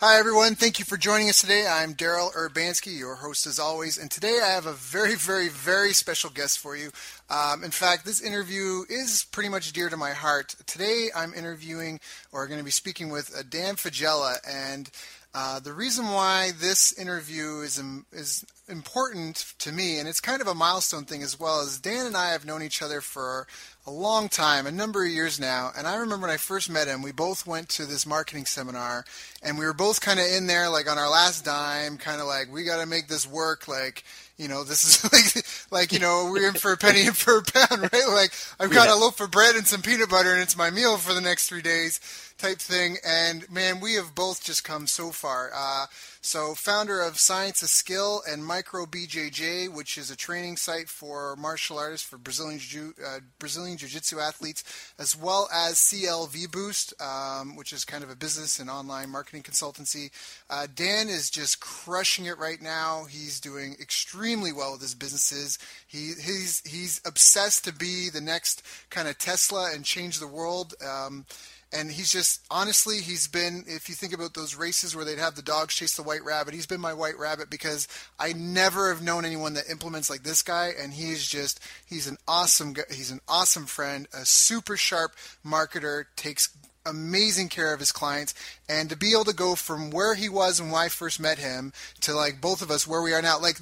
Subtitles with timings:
[0.00, 0.54] Hi, everyone.
[0.54, 1.66] Thank you for joining us today.
[1.68, 5.92] I'm Daryl Urbanski, your host as always, and today I have a very, very, very
[5.92, 6.92] special guest for you.
[7.28, 10.54] Um, in fact, this interview is pretty much dear to my heart.
[10.66, 11.98] Today I'm interviewing
[12.30, 14.88] or going to be speaking with Dan Faggella, and
[15.34, 20.46] uh, the reason why this interview is is important to me, and it's kind of
[20.46, 23.46] a milestone thing as well, is Dan and I have known each other for
[23.86, 25.70] a long time, a number of years now.
[25.76, 29.04] And I remember when I first met him, we both went to this marketing seminar,
[29.42, 32.26] and we were both kind of in there, like on our last dime, kind of
[32.26, 34.04] like we got to make this work, like
[34.38, 37.38] you know, this is like, like you know, we're in for a penny and for
[37.38, 38.08] a pound, right?
[38.08, 38.94] Like I've got yeah.
[38.94, 41.48] a loaf of bread and some peanut butter, and it's my meal for the next
[41.48, 42.00] three days,
[42.38, 42.96] type thing.
[43.04, 45.50] And man, we have both just come so far.
[45.54, 45.86] Uh,
[46.20, 51.36] so, founder of Science of Skill and Micro BJJ, which is a training site for
[51.36, 54.64] martial artists for Brazilian Jiu- uh, Brazilian Jiu-Jitsu athletes,
[54.98, 59.42] as well as CLV Boost, um, which is kind of a business and online marketing
[59.42, 60.10] consultancy.
[60.50, 63.04] Uh, Dan is just crushing it right now.
[63.08, 65.58] He's doing extremely well with his businesses.
[65.86, 70.74] He he's he's obsessed to be the next kind of Tesla and change the world.
[70.84, 71.26] Um,
[71.72, 75.34] and he's just honestly he's been if you think about those races where they'd have
[75.34, 77.86] the dogs chase the white rabbit he's been my white rabbit because
[78.18, 80.72] i never have known anyone that implements like this guy.
[80.78, 85.12] And he's just he's an awesome he's an awesome friend a super sharp
[85.44, 86.50] marketer takes
[86.86, 88.34] amazing care of his clients
[88.68, 91.38] and to be able to go from where he was and when I first met
[91.38, 93.40] him to like both of us where we are now.
[93.40, 93.58] Like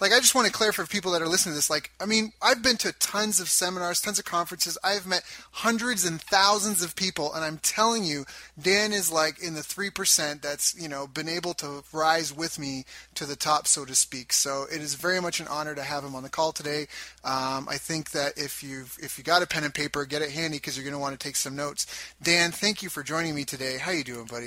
[0.00, 2.06] like I just want to clarify for people that are listening to this like I
[2.06, 4.78] mean I've been to tons of seminars tons of conferences.
[4.84, 8.24] I've met hundreds and thousands of people and I'm telling you
[8.60, 12.84] Dan is like in the 3% that's you know been able to rise with me
[13.14, 14.32] to the top so to speak.
[14.32, 16.86] So it is very much an honor to have him on the call today.
[17.24, 20.30] Um, I think that if you've if you got a pen and paper get it
[20.30, 21.86] handy because you're going to want to take some notes.
[22.22, 23.78] Dan thank you for joining me today.
[23.78, 24.43] How you doing buddy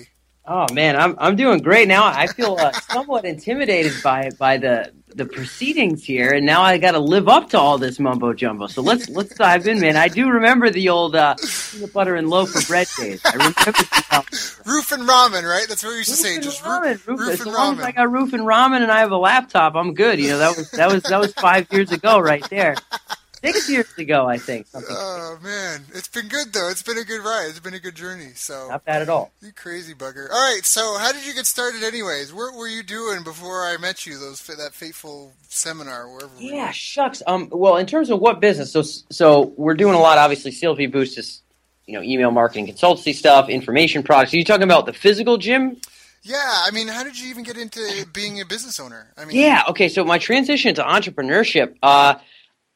[0.50, 2.06] Oh man, I'm I'm doing great now.
[2.06, 6.92] I feel uh, somewhat intimidated by by the the proceedings here, and now I got
[6.92, 8.68] to live up to all this mumbo jumbo.
[8.68, 9.98] So let's let's dive in, man.
[9.98, 11.36] I do remember the old uh,
[11.72, 13.20] peanut butter and loaf of bread days.
[13.26, 13.56] I remember
[14.66, 15.66] roof and ramen, right?
[15.68, 16.40] That's what we used to say.
[16.40, 17.80] Just ramen, roof, roof, and as long ramen.
[17.80, 20.18] as I got roof and ramen and I have a laptop, I'm good.
[20.18, 22.76] You know that was that was that was five years ago, right there
[23.42, 24.68] six years ago, I think.
[24.68, 26.70] Something oh man, it's been good though.
[26.70, 27.48] It's been a good ride.
[27.50, 28.32] It's been a good journey.
[28.36, 29.32] So not bad at all.
[29.42, 30.30] You crazy bugger.
[30.30, 32.34] All right, so how did you get started, anyways?
[32.34, 34.18] What were you doing before I met you?
[34.18, 36.32] Those that fateful seminar, wherever.
[36.40, 37.22] Yeah, shucks.
[37.28, 40.18] Um, well, in terms of what business, so so we're doing a lot.
[40.18, 41.42] Obviously, CLV Boost is
[41.86, 44.34] you know email marketing consultancy stuff, information products.
[44.34, 45.78] Are you talking about the physical gym?
[46.24, 49.08] Yeah, I mean, how did you even get into being a business owner?
[49.18, 49.88] I mean, yeah, okay.
[49.88, 51.76] So my transition to entrepreneurship.
[51.82, 52.16] Uh,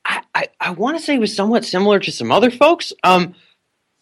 [0.06, 2.94] I, I, I want to say was somewhat similar to some other folks.
[3.03, 3.35] Um,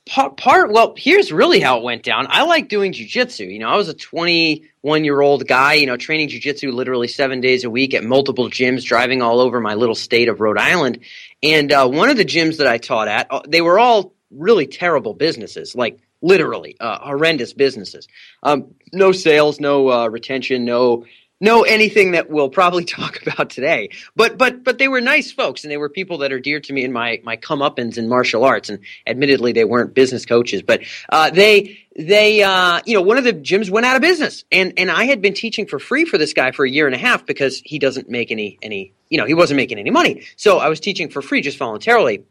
[0.10, 2.28] part, part, well, here's really how it went down.
[2.30, 3.52] I like doing jujitsu.
[3.52, 7.42] You know, I was a 21 year old guy, you know, training jujitsu literally seven
[7.42, 11.00] days a week at multiple gyms, driving all over my little state of Rhode Island.
[11.44, 14.68] And uh, one of the gyms that I taught at, uh, they were all really
[14.68, 18.08] terrible businesses, like literally uh, horrendous businesses.
[18.44, 21.06] Um, no sales, no uh, retention, no
[21.40, 23.90] know anything that we'll probably talk about today.
[24.16, 26.74] But but but they were nice folks, and they were people that are dear to
[26.74, 28.70] me in my my comeuppance in martial arts.
[28.70, 33.24] And admittedly, they weren't business coaches, but uh, they they uh, you know one of
[33.24, 36.18] the gyms went out of business, and and I had been teaching for free for
[36.18, 39.18] this guy for a year and a half because he doesn't make any any you
[39.18, 40.24] know he wasn't making any money.
[40.36, 42.24] So I was teaching for free just voluntarily,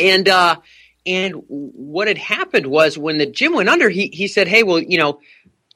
[0.00, 0.28] and.
[0.28, 0.56] uh
[1.04, 4.78] and what had happened was when the gym went under, he he said, "Hey, well,
[4.78, 5.18] you know,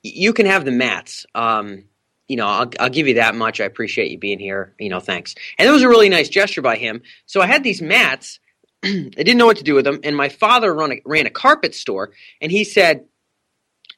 [0.04, 1.26] you can have the mats.
[1.34, 1.84] Um,
[2.28, 3.60] you know, I'll, I'll give you that much.
[3.60, 4.74] I appreciate you being here.
[4.78, 5.34] You know, thanks.
[5.58, 7.02] And it was a really nice gesture by him.
[7.26, 8.40] So I had these mats.
[8.84, 10.00] I didn't know what to do with them.
[10.02, 13.04] And my father run a, ran a carpet store, and he said,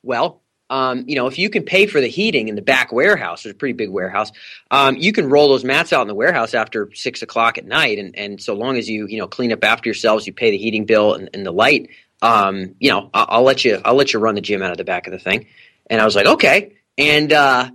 [0.02, 3.46] well, um, you know, if you can pay for the heating in the back warehouse,
[3.46, 4.30] it's a pretty big warehouse,
[4.70, 7.98] um, you can roll those mats out in the warehouse after six o'clock at night.
[7.98, 10.58] And, and so long as you, you know, clean up after yourselves, you pay the
[10.58, 11.88] heating bill and, and the light,
[12.20, 14.76] um, you know, I'll, I'll, let you, I'll let you run the gym out of
[14.76, 15.46] the back of the thing.
[15.88, 16.74] And I was like, okay.
[16.98, 17.70] And, uh,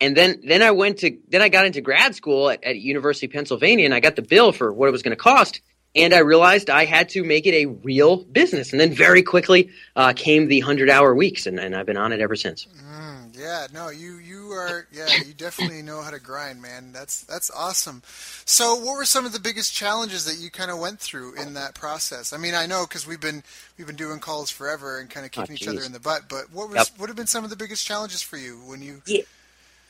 [0.00, 3.26] and then, then I went to, then I got into grad school at, at University
[3.26, 5.60] of Pennsylvania and I got the bill for what it was going to cost
[5.96, 8.70] and I realized I had to make it a real business.
[8.70, 12.12] And then very quickly uh, came the hundred hour weeks, and, and I've been on
[12.12, 12.66] it ever since.
[12.66, 16.92] Mm, yeah, no, you you are yeah, you definitely know how to grind, man.
[16.92, 18.02] That's that's awesome.
[18.44, 21.54] So, what were some of the biggest challenges that you kind of went through in
[21.54, 22.32] that process?
[22.32, 23.42] I mean, I know because we've been
[23.78, 26.28] we've been doing calls forever and kind of kicking oh, each other in the butt.
[26.28, 26.88] But what was yep.
[26.98, 29.02] what have been some of the biggest challenges for you when you?
[29.06, 29.22] Yeah.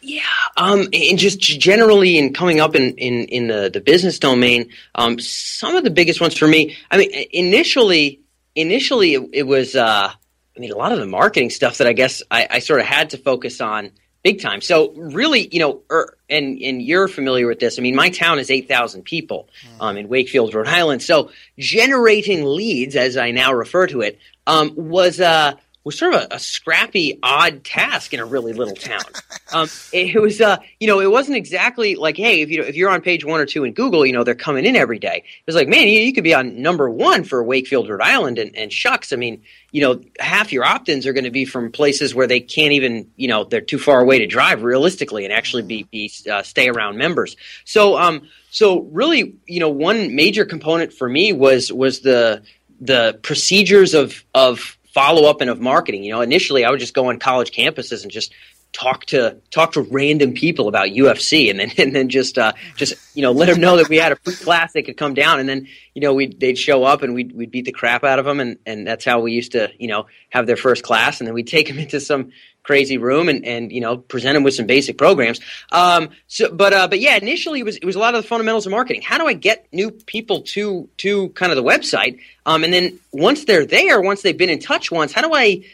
[0.06, 0.22] Yeah,
[0.56, 5.18] um, and just generally in coming up in, in, in the, the business domain, um,
[5.18, 6.76] some of the biggest ones for me.
[6.92, 8.20] I mean, initially,
[8.54, 11.92] initially it, it was, uh, I mean, a lot of the marketing stuff that I
[11.92, 13.90] guess I, I, sort of had to focus on
[14.22, 14.60] big time.
[14.60, 17.76] So really, you know, er, and and you're familiar with this.
[17.78, 19.80] I mean, my town is eight thousand people hmm.
[19.80, 21.02] um, in Wakefield, Rhode Island.
[21.02, 25.54] So generating leads, as I now refer to it, um, was uh,
[25.86, 29.04] was sort of a, a, scrappy, odd task in a really little town.
[29.52, 32.74] Um, it, it, was, uh, you know, it wasn't exactly like, hey, if you if
[32.74, 35.22] you're on page one or two in Google, you know, they're coming in every day.
[35.24, 38.38] It was like, man, you, you could be on number one for Wakefield, Rhode Island,
[38.40, 39.40] and, and shucks, I mean,
[39.70, 43.08] you know, half your opt-ins are going to be from places where they can't even,
[43.14, 46.68] you know, they're too far away to drive realistically and actually be be uh, stay
[46.68, 47.36] around members.
[47.64, 52.42] So, um, so really, you know, one major component for me was was the
[52.80, 56.02] the procedures of of follow up and of marketing.
[56.04, 58.32] You know, initially I would just go on college campuses and just
[58.72, 62.94] talk to talk to random people about UFC, and then and then just uh, just
[63.16, 65.40] you know let them know that we had a free class they could come down,
[65.40, 68.18] and then you know we they'd show up and we'd we'd beat the crap out
[68.18, 71.20] of them, and and that's how we used to you know have their first class,
[71.20, 72.32] and then we'd take them into some
[72.66, 75.40] crazy room and, and you know present them with some basic programs.
[75.72, 78.28] Um, so, but uh, but yeah, initially it was it was a lot of the
[78.28, 79.02] fundamentals of marketing.
[79.02, 82.20] How do I get new people to to kind of the website?
[82.44, 85.64] Um, and then once they're there, once they've been in touch once, how do I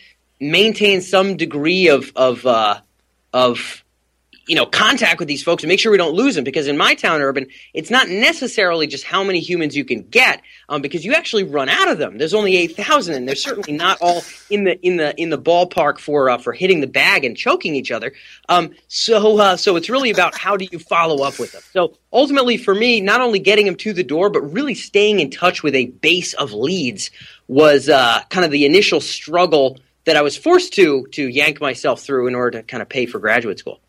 [0.42, 2.80] maintain some degree of of uh,
[3.32, 3.84] of
[4.48, 6.42] you know contact with these folks and make sure we don't lose them.
[6.42, 10.42] Because in my town urban it's not necessarily just how many humans you can get
[10.68, 12.18] um, because you actually run out of them.
[12.18, 15.98] There's only 8000 and they're certainly not all in the in the in the ballpark
[15.98, 18.12] for uh, for hitting the bag and choking each other.
[18.48, 21.62] Um, so uh, so it's really about how do you follow up with them.
[21.72, 25.30] So ultimately for me not only getting them to the door but really staying in
[25.30, 27.12] touch with a base of leads
[27.46, 32.02] was uh, kind of the initial struggle that I was forced to to yank myself
[32.02, 33.80] through in order to kind of pay for graduate school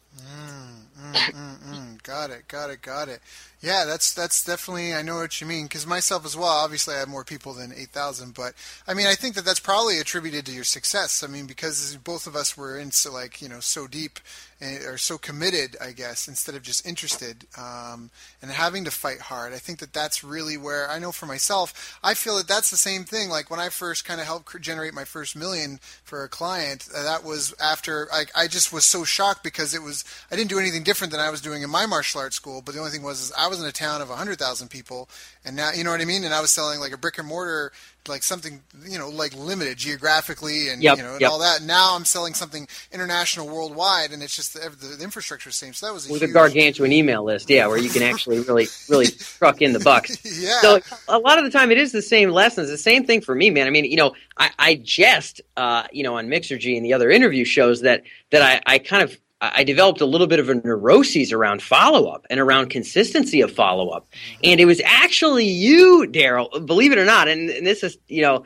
[1.14, 3.22] mm, mm, got it, got it, got it.
[3.62, 6.50] Yeah, that's that's definitely I know what you mean because myself as well.
[6.50, 8.54] Obviously, I have more people than eight thousand, but
[8.86, 11.24] I mean, I think that that's probably attributed to your success.
[11.24, 14.20] I mean, because both of us were into like you know so deep
[14.64, 18.10] are so committed, I guess, instead of just interested um,
[18.42, 19.54] and having to fight hard.
[19.54, 22.78] I think that that's really where I know for myself, I feel that that's the
[22.78, 23.30] same thing.
[23.30, 27.04] Like when I first kind of helped generate my first million for a client, uh,
[27.04, 30.60] that was after I, I just was so shocked because it was I didn't do
[30.60, 32.62] anything different than I was doing in my martial arts school.
[32.62, 35.10] But the only thing was I was in a town of 100,000 people,
[35.46, 36.24] and now you know what I mean.
[36.24, 37.72] And I was selling like a brick and mortar
[38.08, 41.32] like something you know like limited geographically and yep, you know and yep.
[41.32, 41.62] all that.
[41.62, 45.66] Now I'm selling something international, worldwide, and it's just the, the, the infrastructure is the
[45.66, 45.74] same.
[45.74, 46.32] So that was a with huge...
[46.32, 49.08] a gargantuan email list, yeah, where you can actually really really
[49.38, 50.18] truck in the bucks.
[50.42, 50.60] yeah.
[50.62, 52.70] So a lot of the time, it is the same lessons.
[52.70, 53.68] The same thing for me, man.
[53.68, 57.10] I mean, you know, I, I jest, uh, you know, on Mixergy and the other
[57.10, 59.18] interview shows that that I, I kind of
[59.56, 63.52] I developed a little bit of a neuroses around follow up and around consistency of
[63.52, 64.10] follow up.
[64.10, 64.40] Mm-hmm.
[64.46, 67.28] And it was actually you, Daryl, believe it or not.
[67.28, 68.46] And, and, this is, you know,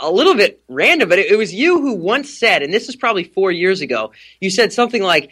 [0.00, 2.96] a little bit random, but it, it was you who once said, and this is
[2.96, 5.30] probably four years ago, you said something like,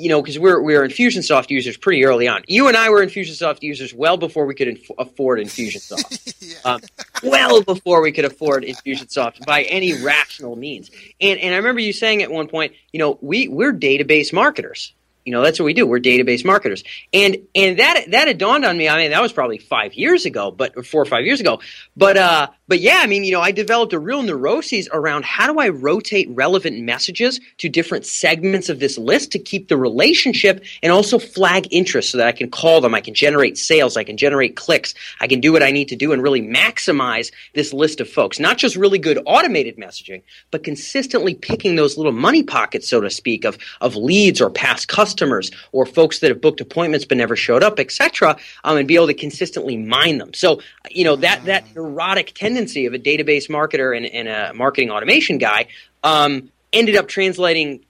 [0.00, 2.42] you know, because we're we're Infusionsoft users pretty early on.
[2.48, 6.34] You and I were Infusionsoft users well before we could inf- afford Infusionsoft.
[6.64, 6.72] yeah.
[6.72, 6.80] um,
[7.22, 10.90] well before we could afford Infusionsoft by any rational means.
[11.20, 14.94] And and I remember you saying at one point, you know, we we're database marketers.
[15.24, 15.86] You know, that's what we do.
[15.86, 16.82] We're database marketers.
[17.12, 18.88] And and that that had dawned on me.
[18.88, 21.60] I mean, that was probably five years ago, but four or five years ago.
[21.96, 25.52] But uh, but yeah, I mean, you know, I developed a real neuroses around how
[25.52, 30.62] do I rotate relevant messages to different segments of this list to keep the relationship
[30.80, 34.04] and also flag interest so that I can call them, I can generate sales, I
[34.04, 37.72] can generate clicks, I can do what I need to do and really maximize this
[37.72, 38.38] list of folks.
[38.38, 40.22] Not just really good automated messaging,
[40.52, 44.86] but consistently picking those little money pockets, so to speak, of of leads or past
[44.86, 48.94] customers or folks that have booked appointments but never showed up, etc., um, and be
[48.94, 50.32] able to consistently mine them.
[50.34, 54.90] So, you know, that that neurotic tendency of a database marketer and, and a marketing
[54.90, 55.66] automation guy
[56.02, 57.84] um, ended up translating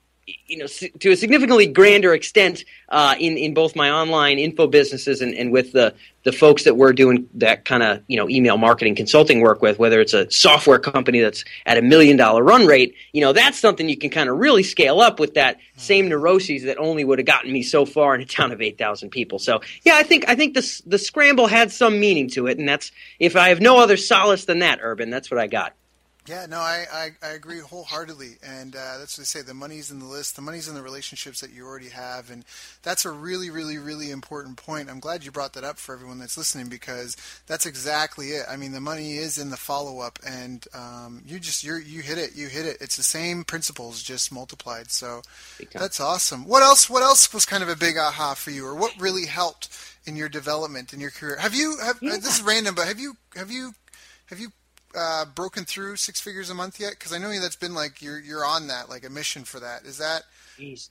[0.46, 5.20] you know, to a significantly grander extent uh, in in both my online info businesses
[5.20, 5.94] and, and with the
[6.24, 9.78] the folks that we're doing that kind of you know email marketing consulting work with,
[9.78, 13.58] whether it's a software company that's at a million dollar run rate, you know, that's
[13.58, 17.18] something you can kind of really scale up with that same neuroses that only would
[17.18, 19.38] have gotten me so far in a town of eight thousand people.
[19.38, 22.68] So yeah, I think I think the the scramble had some meaning to it, and
[22.68, 25.74] that's if I have no other solace than that, Urban, that's what I got.
[26.26, 29.40] Yeah, no, I, I, I, agree wholeheartedly, and uh, that's what I say.
[29.40, 32.44] The money's in the list, the money's in the relationships that you already have, and
[32.82, 34.90] that's a really, really, really important point.
[34.90, 38.44] I'm glad you brought that up for everyone that's listening because that's exactly it.
[38.50, 42.02] I mean, the money is in the follow up, and um, you just you you
[42.02, 42.76] hit it, you hit it.
[42.82, 44.90] It's the same principles just multiplied.
[44.90, 45.22] So
[45.72, 46.44] that's awesome.
[46.44, 46.90] What else?
[46.90, 49.70] What else was kind of a big aha for you, or what really helped
[50.04, 51.38] in your development in your career?
[51.38, 52.10] Have you have yeah.
[52.16, 53.72] this is random, but have you have you
[54.26, 54.52] have you
[54.96, 56.92] uh, broken through six figures a month yet?
[56.98, 59.84] Because I know that's been like you're you're on that like a mission for that.
[59.84, 60.22] Is that?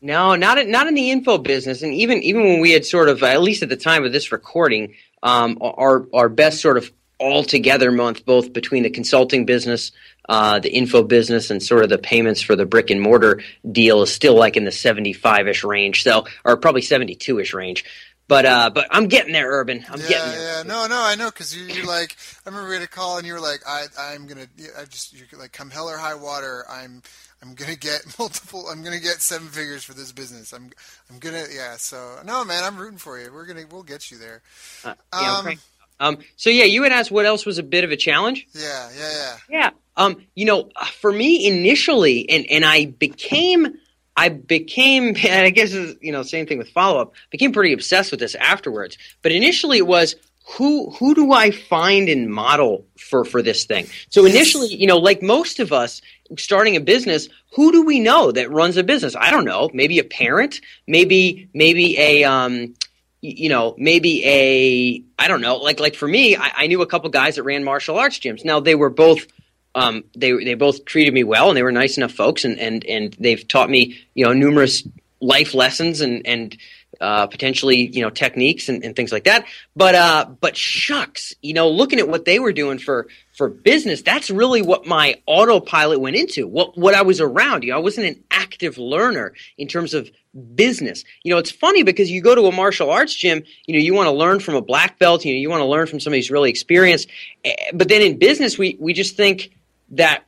[0.02, 3.22] No, not not in the info business, and even even when we had sort of
[3.24, 7.44] at least at the time of this recording, um, our our best sort of all
[7.44, 9.92] together month, both between the consulting business,
[10.30, 14.02] uh, the info business, and sort of the payments for the brick and mortar deal
[14.02, 17.54] is still like in the seventy five ish range, so or probably seventy two ish
[17.54, 17.86] range.
[18.30, 19.84] But uh, but I'm getting there, Urban.
[19.90, 20.58] I'm yeah, getting there.
[20.58, 23.18] Yeah, no, no, I know because you, you're like I remember we had a call
[23.18, 24.46] and you were like I I'm gonna
[24.80, 27.02] I just you're like come hell or high water I'm
[27.42, 30.70] I'm gonna get multiple I'm gonna get seven figures for this business I'm
[31.10, 34.20] I'm gonna yeah so no man I'm rooting for you we're gonna we'll get you
[34.20, 34.44] there.
[34.86, 35.60] Uh, yeah, um,
[36.00, 38.48] um, so yeah, you had asked what else was a bit of a challenge.
[38.54, 39.38] Yeah, yeah, yeah.
[39.50, 39.70] Yeah.
[39.98, 40.70] Um, you know,
[41.02, 43.80] for me initially, and and I became
[44.20, 47.14] I became, and I guess you know, same thing with follow up.
[47.32, 48.98] Became pretty obsessed with this afterwards.
[49.22, 50.16] But initially, it was
[50.58, 53.88] who who do I find and model for for this thing?
[54.10, 56.02] So initially, you know, like most of us
[56.38, 59.16] starting a business, who do we know that runs a business?
[59.16, 59.70] I don't know.
[59.74, 60.60] Maybe a parent.
[60.88, 62.74] Maybe maybe a um,
[63.22, 65.58] you know, maybe a I don't know.
[65.58, 68.44] Like like for me, I, I knew a couple guys that ran martial arts gyms.
[68.44, 69.28] Now they were both
[69.76, 72.86] um, they they both treated me well and they were nice enough folks and and
[72.86, 74.84] and they've taught me you know numerous
[75.22, 76.58] life lessons and and
[77.02, 79.46] uh, potentially you know techniques and, and things like that.
[79.76, 83.08] But uh, but shucks, you know, looking at what they were doing for
[83.38, 86.48] for business, that's really what my autopilot went into.
[86.48, 87.64] What what I was around.
[87.64, 90.10] You know, I wasn't an active learner in terms of
[90.56, 91.04] business.
[91.24, 93.94] You know, it's funny because you go to a martial arts gym, you know, you
[93.94, 96.20] want to learn from a black belt, you know, you want to learn from somebody
[96.20, 97.10] who's really experienced.
[97.46, 99.52] Eh, but then in business, we we just think
[99.92, 100.24] that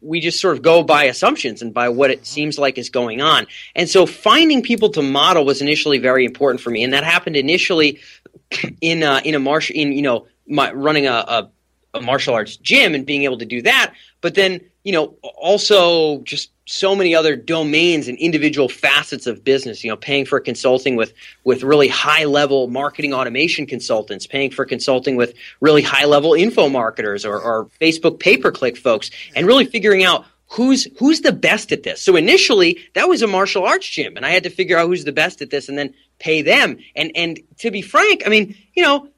[0.00, 3.20] we just sort of go by assumptions and by what it seems like is going
[3.20, 3.46] on.
[3.74, 6.84] And so finding people to model was initially very important for me.
[6.84, 8.00] And that happened initially
[8.80, 11.50] in, uh, in a martial, in, you know, my, running a, a,
[11.94, 13.94] a martial arts gym and being able to do that.
[14.20, 19.82] But then, you know, also just so many other domains and individual facets of business
[19.82, 24.66] you know paying for consulting with with really high level marketing automation consultants paying for
[24.66, 29.46] consulting with really high level info marketers or, or facebook pay per click folks and
[29.46, 32.00] really figuring out who's who's the best at this.
[32.00, 35.04] So initially that was a martial arts gym and i had to figure out who's
[35.04, 36.78] the best at this and then pay them.
[36.96, 39.08] And and to be frank i mean you know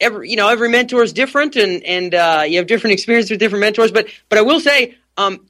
[0.00, 3.40] every you know every mentor is different and and uh, you have different experience with
[3.40, 5.48] different mentors but but i will say um,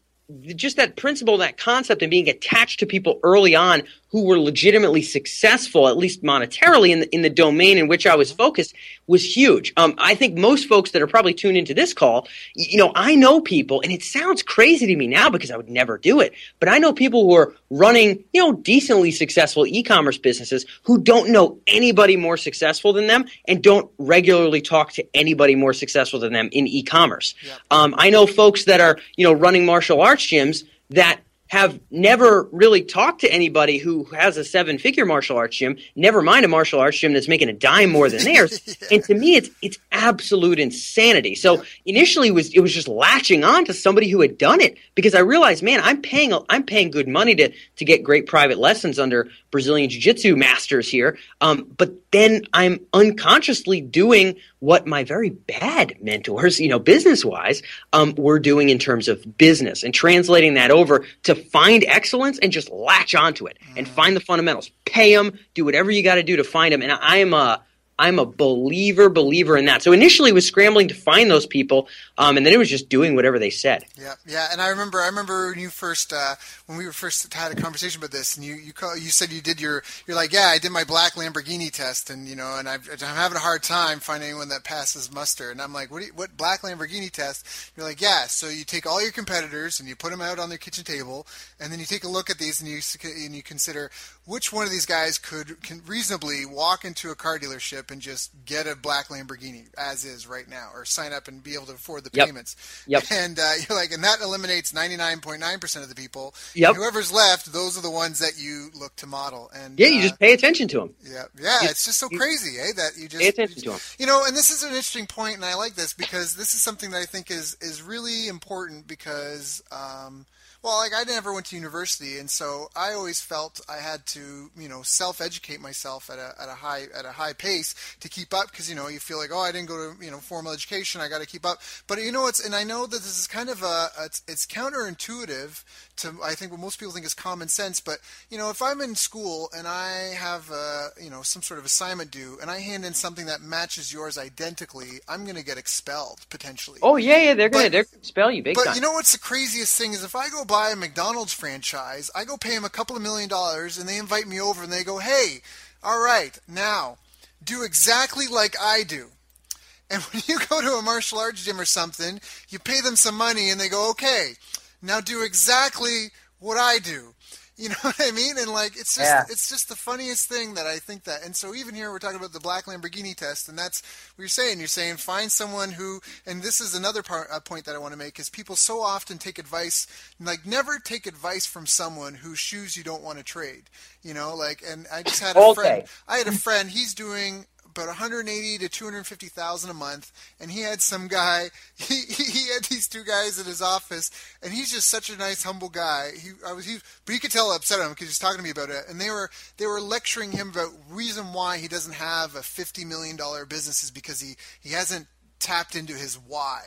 [0.56, 5.02] just that principle, that concept, and being attached to people early on who were legitimately
[5.02, 8.74] successful, at least monetarily, in the, in the domain in which I was focused,
[9.06, 9.72] was huge.
[9.76, 13.14] Um, I think most folks that are probably tuned into this call, you know, I
[13.14, 16.32] know people, and it sounds crazy to me now because I would never do it,
[16.58, 21.30] but I know people who are running, you know, decently successful e-commerce businesses who don't
[21.30, 26.32] know anybody more successful than them and don't regularly talk to anybody more successful than
[26.32, 27.34] them in e-commerce.
[27.46, 27.56] Yeah.
[27.70, 32.48] Um, I know folks that are, you know, running martial arts gyms that have never
[32.52, 36.48] really talked to anybody who has a seven figure martial arts gym, never mind a
[36.48, 38.60] martial arts gym that's making a dime more than theirs.
[38.66, 38.74] yeah.
[38.98, 41.34] And to me it's it's absolute insanity.
[41.34, 41.62] So yeah.
[41.86, 45.14] initially it was it was just latching on to somebody who had done it because
[45.14, 48.98] I realized, man, I'm paying I'm paying good money to to get great private lessons
[48.98, 51.18] under Brazilian Jiu-Jitsu masters here.
[51.40, 57.62] Um, but then I'm unconsciously doing what my very bad mentors, you know, business wise,
[57.92, 62.52] um, were doing in terms of business and translating that over to find excellence and
[62.52, 63.90] just latch onto it and mm.
[63.90, 64.70] find the fundamentals.
[64.84, 66.82] Pay them, do whatever you got to do to find them.
[66.82, 67.62] And I am a
[67.98, 69.82] I'm a believer, believer in that.
[69.82, 73.16] So initially, was scrambling to find those people, um, and then it was just doing
[73.16, 73.84] whatever they said.
[74.00, 74.48] Yeah, yeah.
[74.52, 76.36] And I remember, I remember when you first, uh,
[76.66, 79.32] when we were first had a conversation about this, and you you call, you said
[79.32, 82.56] you did your, you're like, yeah, I did my black Lamborghini test, and you know,
[82.58, 85.50] and I've, I'm having a hard time finding anyone that passes muster.
[85.50, 87.72] And I'm like, what, you, what black Lamborghini test?
[87.76, 88.26] You're like, yeah.
[88.26, 91.26] So you take all your competitors and you put them out on their kitchen table,
[91.58, 92.80] and then you take a look at these and you
[93.24, 93.90] and you consider
[94.28, 98.30] which one of these guys could can reasonably walk into a car dealership and just
[98.44, 101.72] get a black Lamborghini as is right now, or sign up and be able to
[101.72, 102.26] afford the Yep.
[102.26, 102.56] payments.
[102.86, 103.04] Yep.
[103.10, 106.34] And uh, you're like, and that eliminates 99.9% of the people.
[106.54, 106.68] Yep.
[106.68, 109.50] And whoever's left, those are the ones that you look to model.
[109.54, 110.94] And Yeah, you uh, just pay attention to them.
[111.02, 112.72] yeah, yeah, you- it's just so you- crazy, eh?
[112.76, 113.80] That you just Pay attention you, to 'em.
[113.98, 116.62] you know, and this is an interesting point, and I like this because this is
[116.62, 120.26] something that I think is is really important because, um,
[120.62, 124.50] well, like I never went to university, and so I always felt I had to,
[124.58, 128.08] you know, self educate myself at a at a high at a high pace to
[128.08, 130.18] keep up because you know you feel like oh I didn't go to you know
[130.18, 132.96] formal education, I got to keep up, but you know it's and I know that
[133.02, 135.62] this is kind of a it's, it's counterintuitive
[135.98, 137.98] to I think what most people think is common sense, but
[138.30, 141.66] you know if I'm in school and I have a, you know some sort of
[141.66, 145.58] assignment due and I hand in something that matches yours identically, I'm going to get
[145.58, 146.78] expelled potentially.
[146.82, 148.74] Oh yeah, yeah, they're gonna But- they're gonna spell you big But time.
[148.74, 152.24] you know what's the craziest thing is if I go buy a McDonald's franchise, I
[152.24, 154.82] go pay them a couple of million dollars, and they invite me over and they
[154.82, 155.42] go, "Hey,
[155.84, 156.98] all right, now
[157.44, 159.10] do exactly like I do."
[159.90, 163.14] And when you go to a martial arts gym or something, you pay them some
[163.16, 164.34] money, and they go, "Okay,
[164.82, 167.14] now do exactly what I do."
[167.62, 168.38] You know what I mean?
[168.38, 169.24] And like it's just Yeah.
[169.28, 171.24] it's just the funniest thing that I think that.
[171.24, 173.82] And so even here we're talking about the black Lamborghini test, and that's
[174.14, 174.60] what you're saying.
[174.60, 177.98] You're saying find someone who, and this is another part, point that I want to
[177.98, 179.88] make is people so often take advice,
[180.20, 183.64] like never take advice from someone whose shoes you don't want to trade.
[184.02, 185.42] You know, like, and I just had a Okay.
[185.42, 185.84] friend.
[186.06, 186.70] I had a friend.
[186.70, 191.50] He's doing about 180 to 250,000 a month, and he had some guy.
[191.76, 194.10] He, he had these two guys in his office,
[194.42, 196.10] and he's just such a nice, humble guy.
[196.20, 198.50] He I was he, but you could tell upset him because he's talking to me
[198.50, 202.34] about it, and they were they were lecturing him about reason why he doesn't have
[202.34, 205.06] a 50 million dollar business is because he he hasn't
[205.38, 206.62] tapped into his why.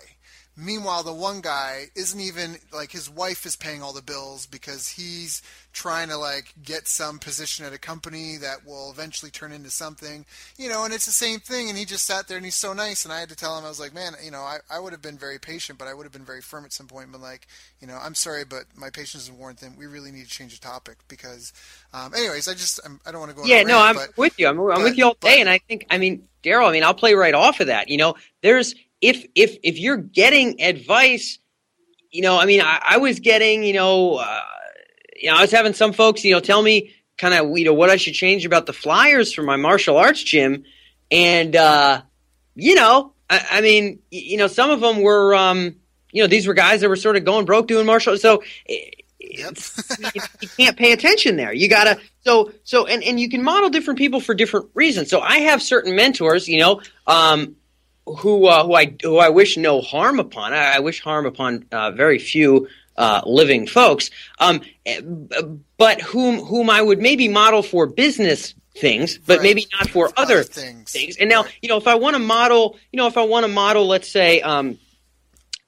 [0.57, 4.89] Meanwhile, the one guy isn't even like his wife is paying all the bills because
[4.89, 9.69] he's trying to like get some position at a company that will eventually turn into
[9.69, 10.25] something,
[10.57, 10.83] you know.
[10.83, 11.69] And it's the same thing.
[11.69, 13.05] And he just sat there and he's so nice.
[13.05, 14.91] And I had to tell him, I was like, man, you know, I, I would
[14.91, 17.13] have been very patient, but I would have been very firm at some point.
[17.13, 17.47] But like,
[17.79, 19.77] you know, I'm sorry, but my patience isn't warranted.
[19.77, 21.53] We really need to change the topic because,
[21.93, 23.43] um, anyways, I just I'm, I don't want to go.
[23.43, 24.47] on yeah, no, rant, I'm but, with you.
[24.49, 26.71] I'm, I'm but- with you all day, but- and I think, I mean, Daryl, I
[26.73, 27.87] mean, I'll play right off of that.
[27.87, 31.39] You know, there's if if if you're getting advice,
[32.11, 34.41] you know, I mean, I, I was getting, you know, uh,
[35.19, 37.73] you know, I was having some folks, you know, tell me kind of, you know,
[37.73, 40.63] what I should change about the flyers for my martial arts gym,
[41.09, 42.01] and uh,
[42.55, 45.75] you know, I, I mean, you know, some of them were, um,
[46.11, 48.21] you know, these were guys that were sort of going broke doing martial, arts.
[48.21, 48.43] so.
[48.69, 48.77] eh,
[49.23, 49.57] Yep.
[50.15, 51.53] you, you can't pay attention there.
[51.53, 55.09] You gotta so so and and you can model different people for different reasons.
[55.09, 57.55] So I have certain mentors, you know, um,
[58.05, 60.53] who uh, who I who I wish no harm upon.
[60.53, 64.09] I, I wish harm upon uh, very few uh, living folks.
[64.39, 65.01] Um, eh,
[65.77, 69.43] but whom whom I would maybe model for business things, but Right.
[69.43, 70.91] maybe not for other other things.
[70.91, 71.17] things.
[71.17, 71.53] And now, Right.
[71.61, 74.09] you know, if I want to model, you know, if I want to model, let's
[74.09, 74.77] say, um,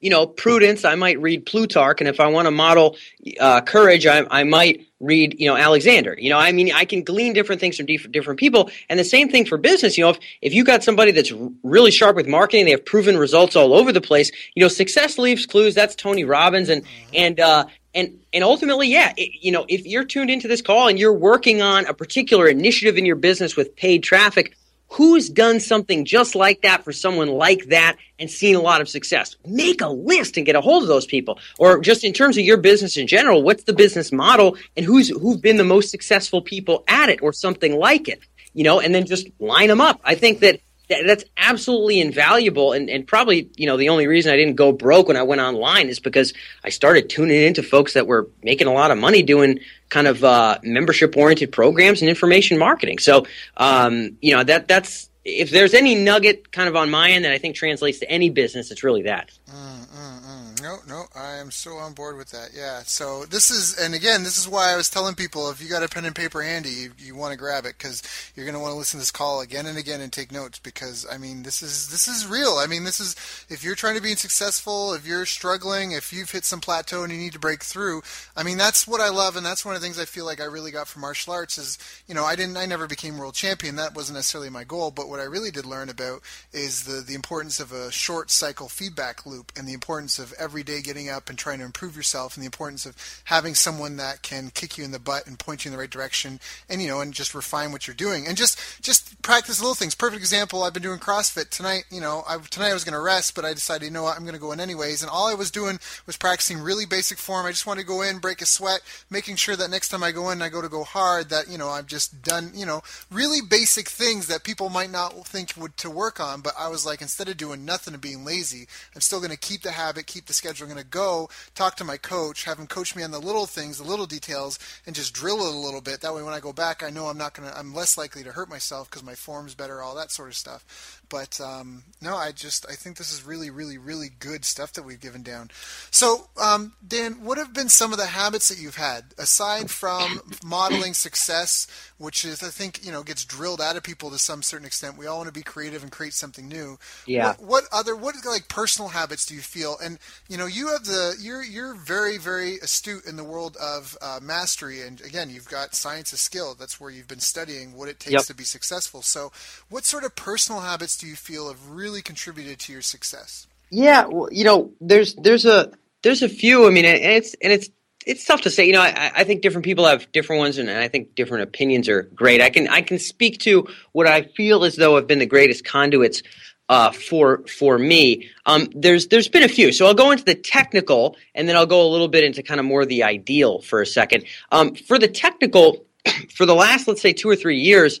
[0.00, 2.96] you know, prudence, I might read Plutarch, and if I want to model
[3.40, 6.16] uh, courage, I, I might read, you know, Alexander.
[6.18, 9.28] You know, I mean, I can glean different things from different people, and the same
[9.28, 9.96] thing for business.
[9.98, 13.16] You know, if if you got somebody that's really sharp with marketing, they have proven
[13.16, 14.30] results all over the place.
[14.54, 15.74] You know, success leaves clues.
[15.74, 20.04] That's Tony Robbins, and and uh, and and ultimately, yeah, it, you know, if you're
[20.04, 23.76] tuned into this call and you're working on a particular initiative in your business with
[23.76, 24.56] paid traffic,
[24.94, 28.88] who's done something just like that for someone like that and seen a lot of
[28.88, 29.36] success?
[29.44, 31.38] Make a list and get a hold of those people.
[31.58, 35.08] Or just in terms of your business in general, what's the business model and who's
[35.08, 38.20] who've been the most successful people at it or something like it?
[38.52, 40.00] You know, and then just line them up.
[40.04, 44.32] I think that that, that's absolutely invaluable and, and probably you know the only reason
[44.32, 46.32] i didn't go broke when i went online is because
[46.64, 50.24] i started tuning into folks that were making a lot of money doing kind of
[50.24, 55.72] uh, membership oriented programs and information marketing so um, you know that that's if there's
[55.72, 58.82] any nugget kind of on my end that i think translates to any business it's
[58.84, 60.43] really that Mm, mm, mm.
[60.64, 62.52] No, no, I am so on board with that.
[62.56, 62.84] Yeah.
[62.86, 65.82] So this is, and again, this is why I was telling people if you got
[65.82, 68.02] a pen and paper handy, you, you want to grab it because
[68.34, 70.58] you're going to want to listen to this call again and again and take notes
[70.58, 72.56] because I mean this is this is real.
[72.56, 73.14] I mean this is
[73.50, 77.12] if you're trying to be successful, if you're struggling, if you've hit some plateau and
[77.12, 78.00] you need to break through.
[78.34, 80.40] I mean that's what I love, and that's one of the things I feel like
[80.40, 81.76] I really got from martial arts is
[82.08, 83.76] you know I didn't I never became world champion.
[83.76, 86.22] That wasn't necessarily my goal, but what I really did learn about
[86.54, 90.53] is the the importance of a short cycle feedback loop and the importance of every
[90.54, 93.96] every day getting up and trying to improve yourself and the importance of having someone
[93.96, 96.38] that can kick you in the butt and point you in the right direction
[96.70, 98.24] and you know and just refine what you're doing.
[98.24, 99.96] And just just practice little things.
[99.96, 103.00] Perfect example i've been doing crossfit tonight you know I, tonight i was going to
[103.00, 105.02] rest but i decided you know what i'm going to go in anyways.
[105.02, 107.46] And all i was doing was practicing really basic form.
[107.46, 110.12] I just wanted to go in break a sweat making sure that next time i
[110.12, 112.82] go in i go to go hard that you know i've just done you know
[113.10, 116.42] really basic things that people might not think would to work on.
[116.42, 119.36] But i was like instead of doing nothing and being lazy i'm still going to
[119.36, 120.66] keep the habit keep the schedule.
[120.66, 123.46] I'm going to go talk to my coach, have him coach me on the little
[123.46, 126.00] things, the little details, and just drill it a little bit.
[126.02, 127.58] That way, when I go back, I know I'm not going to.
[127.58, 131.00] I'm less likely to hurt myself because my form's better, all that sort of stuff.
[131.08, 134.84] But um, no, I just I think this is really, really, really good stuff that
[134.84, 135.50] we've given down.
[135.90, 140.20] So, um, Dan, what have been some of the habits that you've had aside from
[140.44, 141.66] modeling success,
[141.98, 144.98] which is I think you know gets drilled out of people to some certain extent.
[144.98, 146.78] We all want to be creative and create something new.
[147.06, 147.34] Yeah.
[147.38, 149.76] What, what other what like personal habits do you feel?
[149.82, 153.96] And you know, you have the you're you're very very astute in the world of
[154.00, 156.54] uh, mastery, and again, you've got science of skill.
[156.54, 158.24] That's where you've been studying what it takes yep.
[158.24, 159.02] to be successful.
[159.02, 159.32] So,
[159.68, 163.46] what sort of personal habits do you feel have really contributed to your success?
[163.70, 166.66] Yeah, well, you know, there's there's a there's a few.
[166.66, 167.70] I mean, and it's and it's
[168.06, 168.66] it's tough to say.
[168.66, 171.88] You know, I, I think different people have different ones, and I think different opinions
[171.88, 172.40] are great.
[172.40, 175.64] I can I can speak to what I feel as though have been the greatest
[175.64, 176.22] conduits
[176.68, 178.30] uh, for for me.
[178.46, 181.66] Um, there's there's been a few, so I'll go into the technical, and then I'll
[181.66, 184.24] go a little bit into kind of more the ideal for a second.
[184.52, 185.84] Um, for the technical,
[186.34, 188.00] for the last let's say two or three years,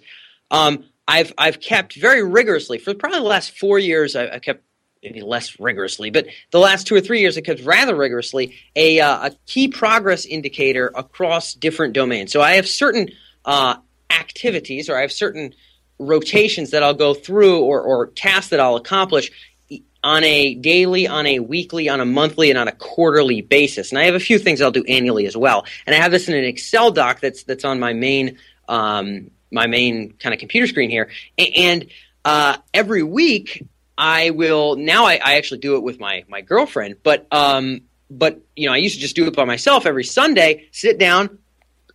[0.50, 4.16] um, I've I've kept very rigorously for probably the last four years.
[4.16, 4.64] I, have kept
[5.02, 9.00] maybe less rigorously, but the last two or three years, I kept rather rigorously a
[9.00, 12.32] uh, a key progress indicator across different domains.
[12.32, 13.10] So I have certain
[13.44, 13.76] uh,
[14.10, 15.54] activities, or I have certain
[15.98, 19.30] rotations that I'll go through or, or tasks that I'll accomplish
[20.02, 23.90] on a daily, on a weekly, on a monthly, and on a quarterly basis.
[23.90, 25.64] And I have a few things I'll do annually as well.
[25.86, 28.38] And I have this in an Excel doc that's that's on my main
[28.68, 31.10] um, my main kind of computer screen here.
[31.38, 31.86] And
[32.24, 36.96] uh, every week I will now I, I, actually do it with my my girlfriend,
[37.02, 40.66] but um, but you know I used to just do it by myself every Sunday.
[40.72, 41.38] Sit down,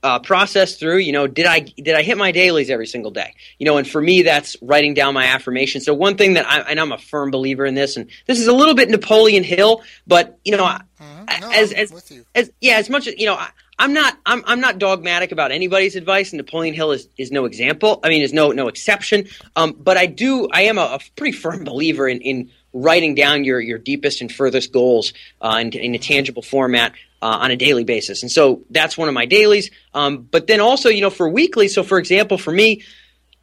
[0.01, 3.33] uh, process through you know did i did i hit my dailies every single day
[3.57, 6.59] you know and for me that's writing down my affirmations so one thing that I,
[6.61, 9.83] and i'm a firm believer in this and this is a little bit napoleon hill
[10.07, 11.41] but you know mm-hmm.
[11.41, 14.59] no, as as, as yeah as much as you know I, I'm not I'm I'm
[14.59, 18.01] not dogmatic about anybody's advice, and Napoleon Hill is, is no example.
[18.03, 19.27] I mean, is no no exception.
[19.55, 23.45] Um, but I do I am a, a pretty firm believer in, in writing down
[23.45, 27.55] your your deepest and furthest goals uh, in, in a tangible format uh, on a
[27.55, 28.21] daily basis.
[28.21, 29.71] And so that's one of my dailies.
[29.93, 32.83] Um, but then also, you know, for weekly, so for example, for me,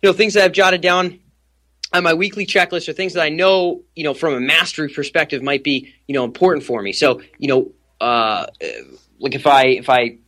[0.02, 1.18] you know, things that I've jotted down
[1.94, 5.42] on my weekly checklist are things that I know, you know, from a mastery perspective
[5.42, 6.92] might be, you know, important for me.
[6.92, 8.46] So, you know, uh,
[9.18, 10.18] like if I if I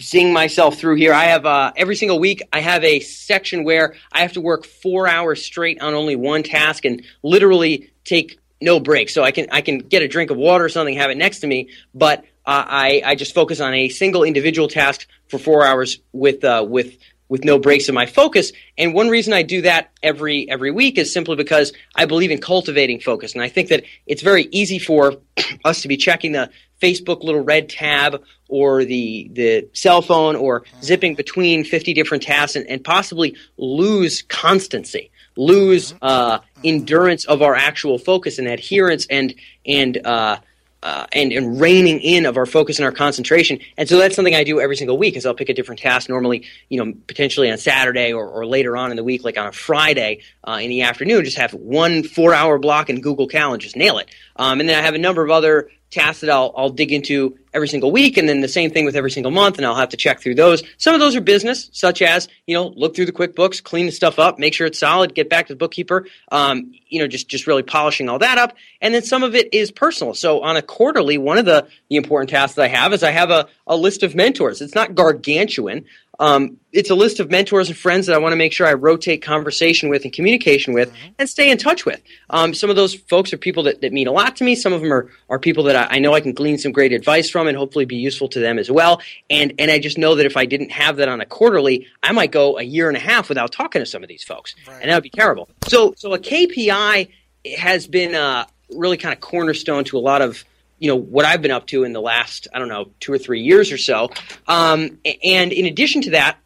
[0.00, 3.94] zing myself through here, I have uh, every single week I have a section where
[4.12, 8.80] I have to work four hours straight on only one task and literally take no
[8.80, 9.10] break.
[9.10, 11.40] So I can I can get a drink of water or something, have it next
[11.40, 15.64] to me, but uh, I I just focus on a single individual task for four
[15.64, 16.96] hours with uh, with
[17.28, 18.52] with no breaks in my focus.
[18.76, 22.40] And one reason I do that every every week is simply because I believe in
[22.40, 25.16] cultivating focus, and I think that it's very easy for
[25.64, 30.64] us to be checking the Facebook little red tab or the the cell phone or
[30.82, 36.04] zipping between 50 different tasks and, and possibly lose constancy lose mm-hmm.
[36.04, 39.34] uh, endurance of our actual focus and adherence and
[39.66, 40.38] and uh,
[40.82, 43.58] uh, and and reining in of our focus and our concentration.
[43.78, 45.16] And so that's something I do every single week.
[45.16, 48.76] Is I'll pick a different task, normally you know potentially on Saturday or, or later
[48.76, 51.24] on in the week, like on a Friday uh, in the afternoon.
[51.24, 54.08] Just have one four hour block in Google Calendar, just nail it.
[54.36, 57.38] Um, and then I have a number of other tasks that I'll, I'll dig into
[57.54, 59.90] every single week, and then the same thing with every single month, and I'll have
[59.90, 60.62] to check through those.
[60.76, 63.92] Some of those are business, such as you know, look through the QuickBooks, clean the
[63.92, 66.06] stuff up, make sure it's solid, get back to the bookkeeper.
[66.32, 69.52] Um, you know, just just really polishing all that up, and then some of it
[69.54, 70.14] is personal.
[70.14, 73.10] So on a quarterly, one of the the important tasks that I have is I
[73.10, 74.60] have a a list of mentors.
[74.60, 75.84] It's not gargantuan,
[76.18, 78.74] um, it's a list of mentors and friends that I want to make sure I
[78.74, 81.12] rotate conversation with and communication with mm-hmm.
[81.18, 82.00] and stay in touch with.
[82.30, 84.54] Um, some of those folks are people that, that mean a lot to me.
[84.54, 86.92] Some of them are, are people that I, I, know I can glean some great
[86.92, 89.00] advice from and hopefully be useful to them as well.
[89.30, 92.12] And, and I just know that if I didn't have that on a quarterly, I
[92.12, 94.54] might go a year and a half without talking to some of these folks.
[94.66, 94.80] Right.
[94.82, 95.48] And that would be terrible.
[95.68, 97.08] So, so a KPI
[97.56, 100.44] has been uh, really kind of cornerstone to a lot of
[100.84, 103.16] you know what I've been up to in the last I don't know two or
[103.16, 104.10] three years or so.
[104.46, 106.36] Um, and in addition to that,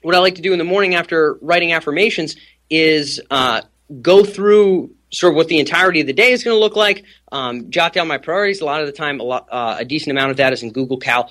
[0.00, 2.36] what I like to do in the morning after writing affirmations
[2.70, 3.60] is uh,
[4.00, 7.04] go through sort of what the entirety of the day is going to look like.
[7.32, 8.62] Um, jot down my priorities.
[8.62, 10.72] A lot of the time, a, lot, uh, a decent amount of that is in
[10.72, 11.30] Google Cal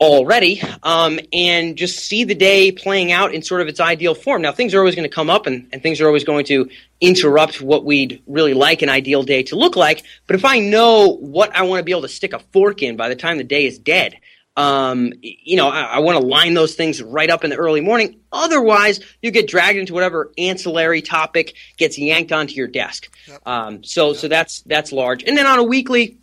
[0.00, 4.42] already um, and just see the day playing out in sort of its ideal form.
[4.42, 6.68] Now, things are always going to come up and, and things are always going to
[7.00, 10.04] interrupt what we'd really like an ideal day to look like.
[10.26, 12.96] But if I know what I want to be able to stick a fork in
[12.96, 14.16] by the time the day is dead,
[14.56, 17.82] um, you know, I, I want to line those things right up in the early
[17.82, 18.20] morning.
[18.32, 23.14] Otherwise, you get dragged into whatever ancillary topic gets yanked onto your desk.
[23.28, 23.46] Yep.
[23.46, 24.16] Um, so, yep.
[24.16, 25.24] so that's that's large.
[25.24, 26.18] And then on a weekly,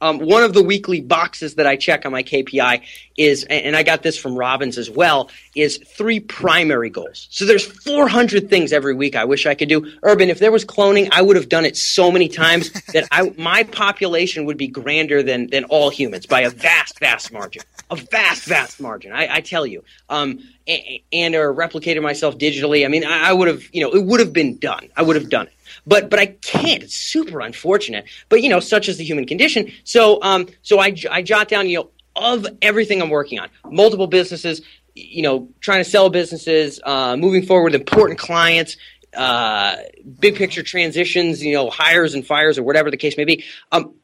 [0.00, 2.82] um, one of the weekly boxes that I check on my KPI
[3.16, 7.26] is, and I got this from Robbins as well, is three primary goals.
[7.30, 9.92] So there's 400 things every week I wish I could do.
[10.02, 13.32] Urban, if there was cloning, I would have done it so many times that I,
[13.36, 17.62] my population would be grander than, than all humans by a vast, vast margin.
[17.90, 19.12] A vast, vast margin.
[19.12, 19.82] I, I tell you.
[20.08, 22.84] Um, and, or replicated myself digitally.
[22.84, 24.88] I mean, I, I would have, you know, it would have been done.
[24.94, 25.52] I would have done it
[25.86, 26.82] but but I can't.
[26.82, 28.04] It's super unfortunate.
[28.28, 29.72] But you know, such is the human condition.
[29.84, 34.06] So um, so I I jot down you know of everything I'm working on, multiple
[34.06, 34.60] businesses,
[34.94, 38.76] you know, trying to sell businesses, uh, moving forward with important clients.
[39.16, 39.76] Uh,
[40.20, 43.94] big picture transitions, you know, hires and fires or whatever the case may be, um,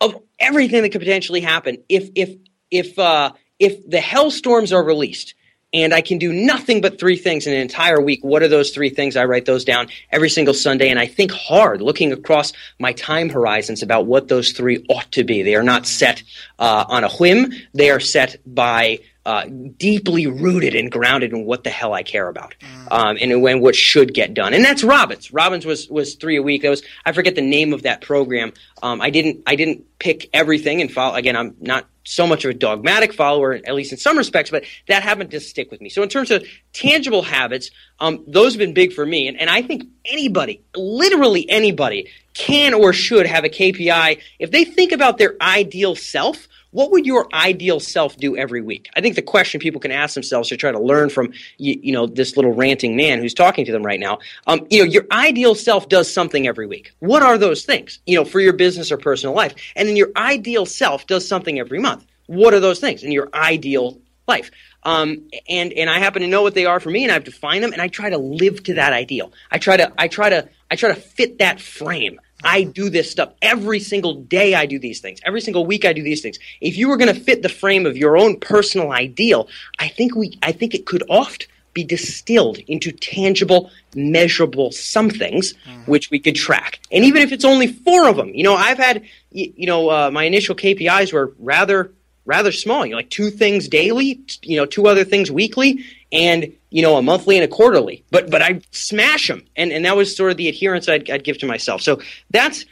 [0.00, 2.36] of everything that could potentially happen if if
[2.72, 5.34] if uh, if the hellstorms are released
[5.72, 8.22] and I can do nothing but three things in an entire week.
[8.22, 9.16] What are those three things?
[9.16, 13.30] I write those down every single Sunday, and I think hard, looking across my time
[13.30, 15.42] horizons about what those three ought to be.
[15.42, 16.22] They are not set
[16.58, 17.52] uh, on a whim.
[17.72, 19.44] They are set by uh,
[19.76, 22.88] deeply rooted and grounded in what the hell I care about, mm.
[22.90, 24.52] um, and when what should get done.
[24.52, 25.32] And that's Robbins.
[25.32, 26.62] Robbins was was three a week.
[26.62, 28.52] That was I forget the name of that program.
[28.82, 31.14] Um, I didn't I didn't pick everything and follow.
[31.14, 34.64] Again, I'm not so much of a dogmatic follower, at least in some respects, but
[34.88, 35.88] that happened to stick with me.
[35.88, 39.48] So in terms of tangible habits, um, those have been big for me, and, and
[39.48, 45.18] I think anybody, literally anybody, can or should have a KPI if they think about
[45.18, 48.90] their ideal self what would your ideal self do every week?
[48.96, 51.92] I think the question people can ask themselves to try to learn from you, you
[51.92, 54.18] know this little ranting man who's talking to them right now.
[54.46, 56.92] Um, you know, your ideal self does something every week.
[56.98, 58.00] What are those things?
[58.06, 61.58] You know, for your business or personal life, and then your ideal self does something
[61.58, 62.04] every month.
[62.26, 64.50] What are those things in your ideal life?
[64.84, 67.62] Um, and and I happen to know what they are for me, and I've defined
[67.62, 69.32] them, and I try to live to that ideal.
[69.50, 72.18] I try to I try to I try to fit that frame.
[72.42, 74.54] I do this stuff every single day.
[74.54, 75.84] I do these things every single week.
[75.84, 76.38] I do these things.
[76.62, 80.14] If you were going to fit the frame of your own personal ideal, I think
[80.16, 85.86] we, I think it could oft be distilled into tangible, measurable somethings mm.
[85.86, 86.80] which we could track.
[86.90, 89.90] And even if it's only four of them, you know, I've had, you, you know,
[89.90, 91.92] uh, my initial KPIs were rather,
[92.24, 92.86] rather small.
[92.86, 96.96] You know, like two things daily, you know, two other things weekly, and you know
[96.96, 98.04] a monthly and a quarterly.
[98.10, 101.24] But but I smash them, and and that was sort of the adherence I'd, I'd
[101.24, 101.82] give to myself.
[101.82, 102.64] So that's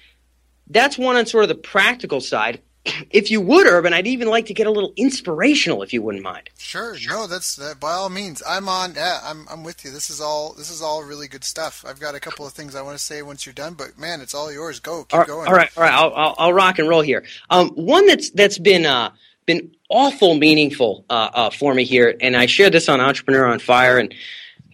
[0.69, 2.61] that's one on sort of the practical side.
[3.11, 6.25] If you would, Urban, I'd even like to get a little inspirational, if you wouldn't
[6.25, 6.49] mind.
[6.59, 8.43] Sure, no, that's uh, by all means.
[8.49, 8.95] I'm on.
[8.95, 9.91] Yeah, I'm I'm with you.
[9.91, 11.85] This is all this is all really good stuff.
[11.87, 14.21] I've got a couple of things I want to say once you're done, but man,
[14.23, 14.81] it's all yours.
[14.81, 15.49] Go, keep all right, going.
[15.49, 15.93] All right, all right.
[15.93, 17.25] I'll, I'll, I'll rock and roll here.
[17.51, 19.11] Um, one that's that's been uh
[19.51, 23.59] been awful meaningful uh, uh, for me here, and I shared this on Entrepreneur on
[23.59, 24.15] Fire, and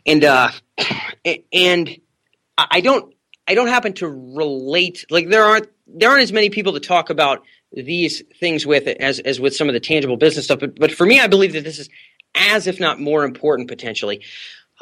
[0.05, 0.51] and uh,
[1.53, 1.97] and
[2.59, 3.15] I don't
[3.49, 7.11] I don't happen to relate like there aren't there aren't as many people to talk
[7.11, 10.93] about these things with as as with some of the tangible business stuff, but but
[10.93, 11.89] for me, I believe that this is
[12.35, 14.23] as if not more important potentially.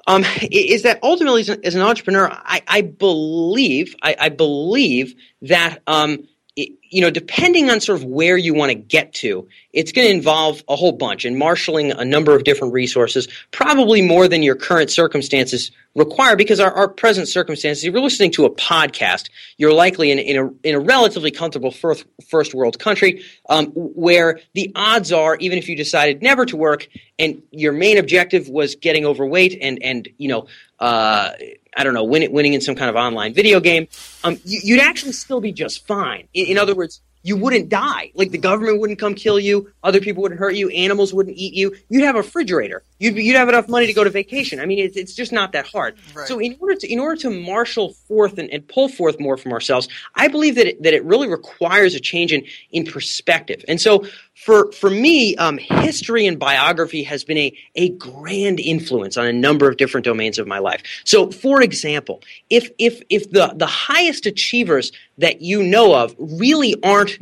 [0.08, 6.26] Um, is that ultimately as an, entrepreneur, I, I believe I, I, believe that um,
[6.56, 10.14] you know, depending on sort of where you want to get to, it's going to
[10.14, 14.54] involve a whole bunch and marshaling a number of different resources, probably more than your
[14.54, 19.72] current circumstances require because our, our present circumstances, if you're listening to a podcast, you're
[19.72, 24.70] likely in, in, a, in a relatively comfortable first, first world country um, where the
[24.76, 26.88] odds are, even if you decided never to work
[27.18, 30.46] and your main objective was getting overweight and, and you know,
[30.78, 31.32] uh,
[31.76, 33.88] I don't know, win, winning in some kind of online video game,
[34.22, 36.28] um, you, would actually still be just fine.
[36.34, 38.12] In, in, other words, you wouldn't die.
[38.14, 41.54] Like the government wouldn't come kill you, other people wouldn't hurt you, animals wouldn't eat
[41.54, 41.74] you.
[41.88, 42.84] You'd have a refrigerator.
[42.98, 44.60] You'd, you'd have enough money to go to vacation.
[44.60, 45.96] I mean, it's, it's just not that hard.
[46.14, 46.28] Right.
[46.28, 49.52] So in order to in order to marshal forth and, and pull forth more from
[49.52, 53.64] ourselves, I believe that it, that it really requires a change in in perspective.
[53.68, 59.16] And so for for me, um, history and biography has been a a grand influence
[59.16, 60.82] on a number of different domains of my life.
[61.04, 66.74] So, for example, if if if the the highest achievers that you know of really
[66.82, 67.18] aren't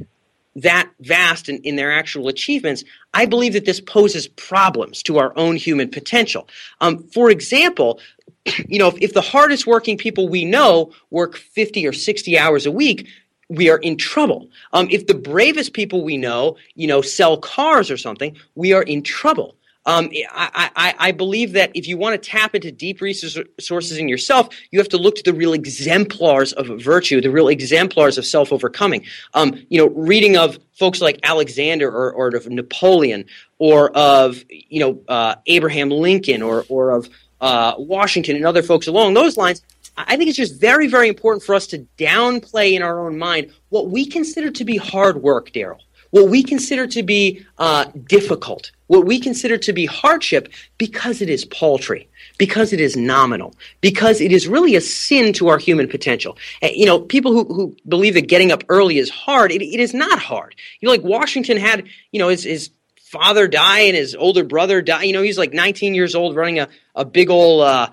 [0.57, 5.33] that vast in, in their actual achievements, I believe that this poses problems to our
[5.37, 6.49] own human potential.
[6.81, 8.01] Um, for example,
[8.67, 12.67] you know, if, if the hardest working people we know work 50 or 60 hours
[12.67, 13.09] a week,
[13.53, 14.49] we are in trouble.
[14.73, 18.83] Um, if the bravest people we know, you know, sell cars or something, we are
[18.83, 19.57] in trouble.
[19.85, 24.09] Um, I, I, I, believe that if you want to tap into deep resources in
[24.09, 28.25] yourself, you have to look to the real exemplars of virtue, the real exemplars of
[28.25, 29.05] self overcoming.
[29.35, 33.25] Um, you know, reading of folks like Alexander or, or of Napoleon
[33.59, 37.11] or of you know uh, Abraham Lincoln or or of
[37.41, 39.63] uh, Washington and other folks along those lines.
[39.97, 43.53] I think it's just very, very important for us to downplay in our own mind
[43.69, 45.81] what we consider to be hard work, Daryl
[46.13, 51.31] what we consider to be uh, difficult, what we consider to be hardship, because it
[51.31, 55.89] is paltry, because it is nominal, because it is really a sin to our human
[55.89, 56.37] potential.
[56.63, 59.81] Uh, you know, people who, who believe that getting up early is hard, it, it
[59.81, 60.55] is not hard.
[60.81, 64.83] You know, like Washington had, you know, his, his father die and his older brother
[64.83, 65.05] die.
[65.05, 67.89] You know, he's like 19 years old running a, a big old, uh,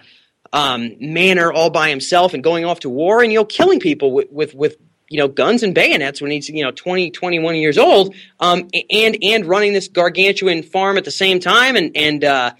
[0.53, 4.11] um, manor all by himself and going off to war and you know killing people
[4.11, 4.77] with with, with
[5.09, 9.17] you know guns and bayonets when he's you know 20 21 years old um, and
[9.21, 12.51] and running this gargantuan farm at the same time and and uh,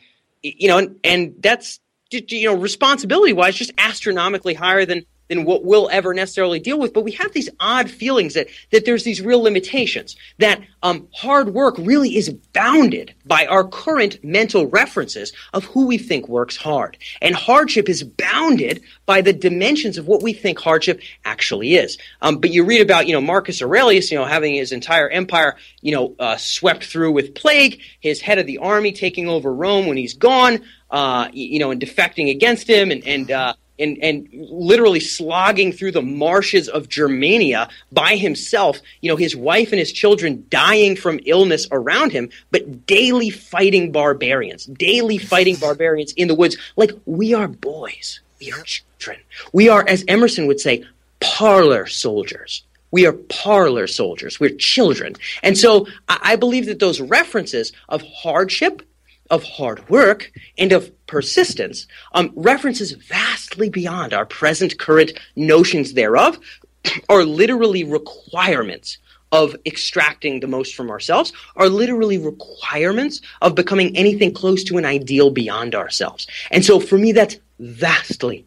[0.42, 1.80] you know and, and that's
[2.12, 6.94] you know responsibility wise just astronomically higher than than what we'll ever necessarily deal with.
[6.94, 11.54] But we have these odd feelings that, that there's these real limitations, that um, hard
[11.54, 16.98] work really is bounded by our current mental references of who we think works hard.
[17.22, 21.98] And hardship is bounded by the dimensions of what we think hardship actually is.
[22.22, 25.56] Um, but you read about, you know, Marcus Aurelius, you know, having his entire empire,
[25.82, 29.86] you know, uh, swept through with plague, his head of the army taking over Rome
[29.86, 34.28] when he's gone, uh, you know, and defecting against him and, and, uh, and, and
[34.32, 39.92] literally slogging through the marshes of Germania by himself, you know, his wife and his
[39.92, 46.36] children dying from illness around him, but daily fighting barbarians, daily fighting barbarians in the
[46.36, 46.58] woods.
[46.76, 48.20] Like, we are boys.
[48.40, 49.20] We are children.
[49.54, 50.86] We are, as Emerson would say,
[51.20, 52.64] parlor soldiers.
[52.92, 54.40] We are parlor soldiers.
[54.40, 55.16] We're children.
[55.44, 58.82] And so I believe that those references of hardship
[59.30, 66.40] of hard work and of persistence um, references vastly beyond our present current notions thereof
[67.10, 69.00] are literally requirements
[69.32, 74.86] of extracting the most from ourselves are literally requirements of becoming anything close to an
[74.86, 76.28] ideal beyond ourselves.
[76.52, 78.46] And so for me, that's vastly,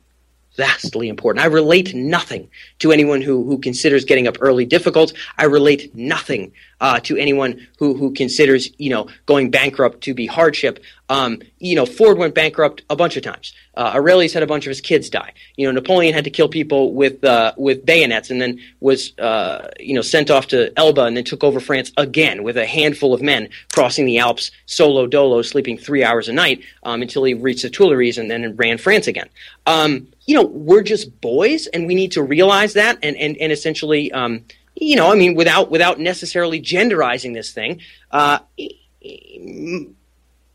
[0.57, 1.45] vastly important.
[1.45, 2.49] I relate nothing
[2.81, 5.13] to anyone who, who considers getting up early difficult.
[5.39, 10.27] I relate nothing uh, to anyone who, who considers you know going bankrupt to be
[10.27, 10.83] hardship.
[11.09, 13.53] Um, you know, Ford went bankrupt a bunch of times.
[13.77, 15.33] Uh, Aurelius had a bunch of his kids die.
[15.57, 19.69] You know, Napoleon had to kill people with uh, with bayonets, and then was uh,
[19.79, 23.15] you know sent off to Elba, and then took over France again with a handful
[23.15, 27.35] of men crossing the Alps solo dolo, sleeping three hours a night um, until he
[27.35, 29.29] reached the Tuileries, and then ran France again.
[29.67, 33.53] Um, you know, we're just boys, and we need to realize that, and and and
[33.53, 34.11] essentially.
[34.13, 37.81] Um, you know, I mean, without without necessarily genderizing this thing.
[38.11, 38.39] Uh,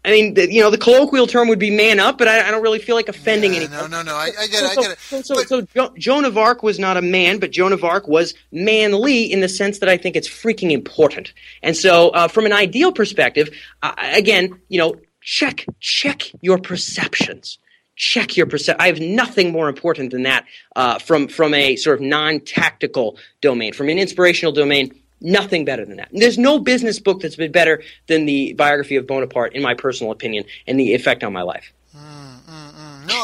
[0.07, 2.51] I mean, the, you know, the colloquial term would be "man up," but I, I
[2.51, 3.91] don't really feel like offending yeah, anyone.
[3.91, 4.15] No, no, no.
[4.15, 4.71] I, I get so, it.
[4.71, 4.99] I get it.
[4.99, 7.83] So, so, but, so jo- Joan of Arc was not a man, but Joan of
[7.83, 11.33] Arc was manly in the sense that I think it's freaking important.
[11.61, 13.49] And so, uh, from an ideal perspective,
[13.83, 17.59] uh, again, you know, check check your perceptions
[17.97, 18.79] check your perception.
[18.79, 23.73] I have nothing more important than that uh, from from a sort of non-tactical domain,
[23.73, 24.93] from an inspirational domain.
[25.19, 26.09] Nothing better than that.
[26.11, 30.11] There's no business book that's been better than the biography of Bonaparte, in my personal
[30.11, 31.73] opinion, and the effect on my life.
[31.97, 32.26] Mm,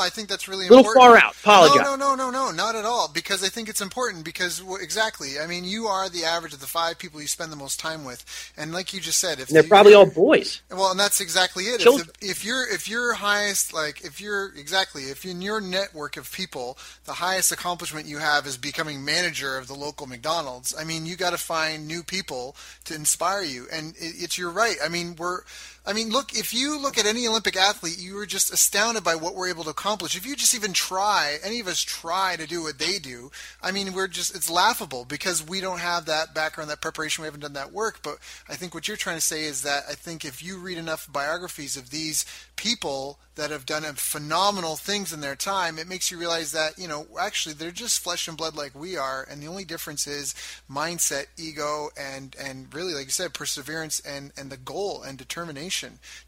[0.04, 1.04] I think that's really a little important.
[1.04, 1.36] far out.
[1.42, 1.78] Apologize.
[1.84, 3.08] No, no, no, no, no, not at all.
[3.14, 4.24] Because I think it's important.
[4.26, 7.56] Because exactly, I mean, you are the average of the five people you spend the
[7.56, 8.24] most time with,
[8.58, 10.62] and like you just said, if And they're you- probably all boys.
[10.70, 11.82] well, and that's exactly it.
[11.86, 16.18] If, the, if you're if your highest like if you're exactly if in your network
[16.18, 20.74] of people the highest accomplishment you have is becoming manager of the local McDonald's.
[20.78, 24.52] I mean, you got to find new people to inspire you, and it, it's you're
[24.52, 24.76] right.
[24.84, 25.42] I mean, we're
[25.86, 29.16] I mean, look, if you look at any Olympic athlete, you are just astounded by
[29.16, 30.16] what we're able to accomplish.
[30.16, 33.74] If you just even try, any of us try to do what they do, I
[33.74, 37.42] mean, we're just, it's laughable because we don't have that background, that preparation, we haven't
[37.42, 38.00] done that work.
[38.02, 40.78] But I think what you're trying to say is that I think if you read
[40.78, 42.26] enough biographies of these
[42.56, 46.88] people that have done phenomenal things in their time, it makes you realize that, you
[46.88, 49.28] know, actually they're just flesh and blood like we are.
[49.30, 50.34] And the only difference is
[50.72, 55.73] mindset, ego, and, and really, like you said, perseverance and, and the goal and determination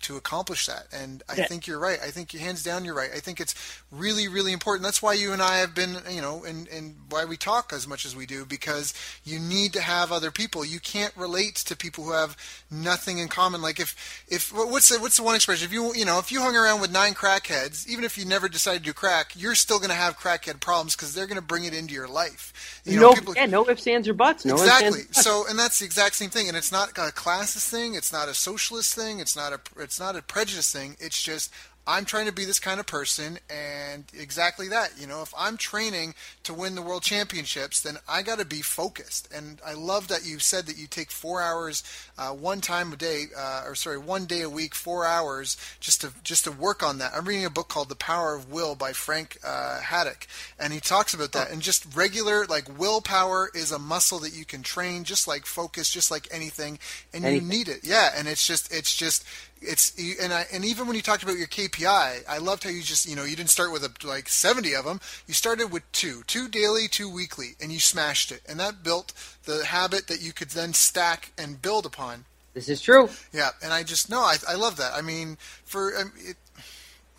[0.01, 0.87] to accomplish that.
[0.91, 1.47] And I Yeah.
[1.47, 1.99] think you're right.
[2.01, 3.11] I think hands down, you're right.
[3.13, 3.55] I think it's
[3.91, 4.83] really, really important.
[4.83, 7.87] That's why you and I have been, you know, and, and why we talk as
[7.87, 8.93] much as we do, because
[9.23, 10.65] you need to have other people.
[10.65, 12.35] You can't relate to people who have
[12.71, 13.61] nothing in common.
[13.61, 13.95] Like if,
[14.27, 15.65] if, what's the, what's the one expression?
[15.65, 18.49] If you, you know, if you hung around with nine crackheads, even if you never
[18.49, 21.65] decided to crack, you're still going to have crackhead problems because they're going to bring
[21.65, 22.81] it into your life.
[22.85, 24.45] You know, no, people, yeah, no ifs, ands, or buts.
[24.45, 24.85] No ifs, exactly.
[24.85, 25.23] ands, or buts.
[25.23, 26.47] So, and that's the exact same thing.
[26.47, 27.95] And it's not a classist thing.
[27.95, 29.19] It's not a socialist thing.
[29.19, 30.95] It's not a it's not a prejudice thing.
[30.99, 31.51] It's just
[31.87, 34.93] I'm trying to be this kind of person, and exactly that.
[34.99, 38.61] You know, if I'm training to win the world championships, then I got to be
[38.61, 39.31] focused.
[39.33, 41.83] And I love that you said that you take four hours,
[42.17, 46.01] uh, one time a day, uh, or sorry, one day a week, four hours, just
[46.01, 47.11] to just to work on that.
[47.15, 50.25] I'm reading a book called The Power of Will by Frank uh, Haddock,
[50.59, 51.51] and he talks about that.
[51.51, 55.89] And just regular, like willpower, is a muscle that you can train, just like focus,
[55.91, 56.79] just like anything,
[57.13, 57.43] and Anything.
[57.51, 57.79] you need it.
[57.83, 59.23] Yeah, and it's just it's just
[59.61, 62.81] it's and I and even when you talked about your KPI, I loved how you
[62.81, 64.99] just you know you didn't start with a, like 70 of them.
[65.27, 69.13] You started with two, two daily, two weekly, and you smashed it, and that built
[69.45, 72.25] the habit that you could then stack and build upon.
[72.53, 73.09] This is true.
[73.33, 74.93] Yeah, and I just no, I, I love that.
[74.93, 76.37] I mean, for um, it,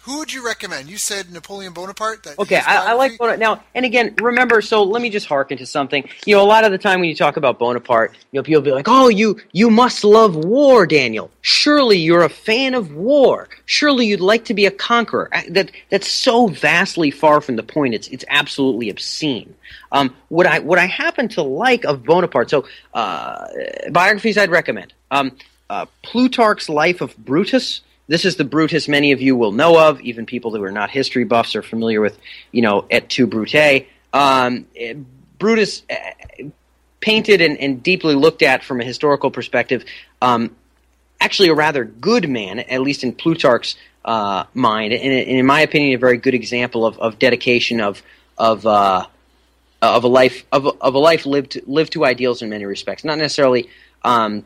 [0.07, 0.89] who would you recommend?
[0.89, 2.23] You said Napoleon Bonaparte.
[2.23, 3.19] That Okay, I, I like?
[3.19, 3.41] Bonaparte.
[3.41, 6.09] Now, and again, remember, so let me just hearken to something.
[6.25, 8.63] You know, a lot of the time when you talk about Bonaparte, you know, people
[8.63, 11.29] be like, oh, you, you must love war, Daniel.
[11.41, 13.49] Surely you're a fan of war.
[13.65, 15.29] Surely you'd like to be a conqueror.
[15.49, 17.93] That, that's so vastly far from the point.
[17.93, 19.57] It's, it's absolutely obscene.
[19.91, 23.45] Um, what I, what I happen to like of Bonaparte, so, uh,
[23.91, 24.93] biographies I'd recommend.
[25.11, 25.33] Um,
[25.69, 27.81] uh, Plutarch's Life of Brutus.
[28.09, 30.01] This is the Brutus many of you will know of.
[30.01, 32.19] Even people who are not history buffs are familiar with,
[32.53, 33.87] you know, Et tu Brute.
[34.13, 34.67] Um,
[35.39, 36.13] Brutus, eh,
[37.01, 39.85] painted and, and deeply looked at from a historical perspective,
[40.23, 40.55] um,
[41.21, 45.61] actually a rather good man, at least in Plutarch's uh, mind, and, and in my
[45.61, 48.03] opinion, a very good example of, of dedication of
[48.39, 49.07] of uh,
[49.83, 53.05] of a life of of a life lived lived to ideals in many respects.
[53.05, 53.69] Not necessarily,
[54.05, 54.45] um,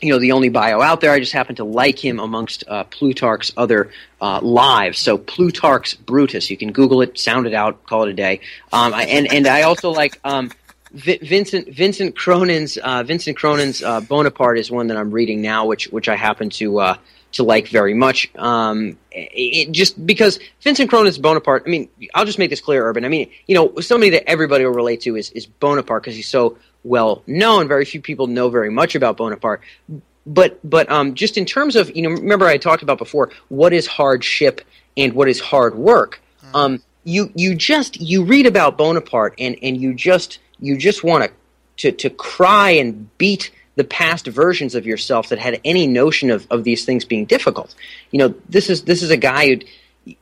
[0.00, 1.10] you know, the only bio out there.
[1.10, 3.90] I just happen to like him amongst uh, Plutarch's other
[4.20, 4.98] uh, lives.
[4.98, 6.50] So Plutarch's Brutus.
[6.50, 8.40] You can Google it, sound it out, call it a day.
[8.72, 10.20] Um, I, and and I also like.
[10.24, 10.50] Um,
[10.92, 15.66] Vi- Vincent Vincent Cronin's uh, Vincent Cronin's uh, Bonaparte is one that I'm reading now,
[15.66, 16.96] which which I happen to uh,
[17.32, 18.30] to like very much.
[18.36, 21.64] Um, it- just because Vincent Cronin's Bonaparte.
[21.66, 23.04] I mean, I'll just make this clear, Urban.
[23.04, 26.28] I mean, you know, somebody that everybody will relate to is is Bonaparte because he's
[26.28, 26.56] so
[26.86, 27.68] well known.
[27.68, 29.60] Very few people know very much about Bonaparte.
[30.26, 33.72] But but um, just in terms of you know, remember I talked about before what
[33.72, 34.60] is hardship
[34.96, 36.20] and what is hard work.
[36.54, 41.24] Um, you you just you read about Bonaparte and and you just you just want
[41.24, 46.30] to to to cry and beat the past versions of yourself that had any notion
[46.30, 47.74] of, of these things being difficult.
[48.10, 49.60] You know, this is this is a guy who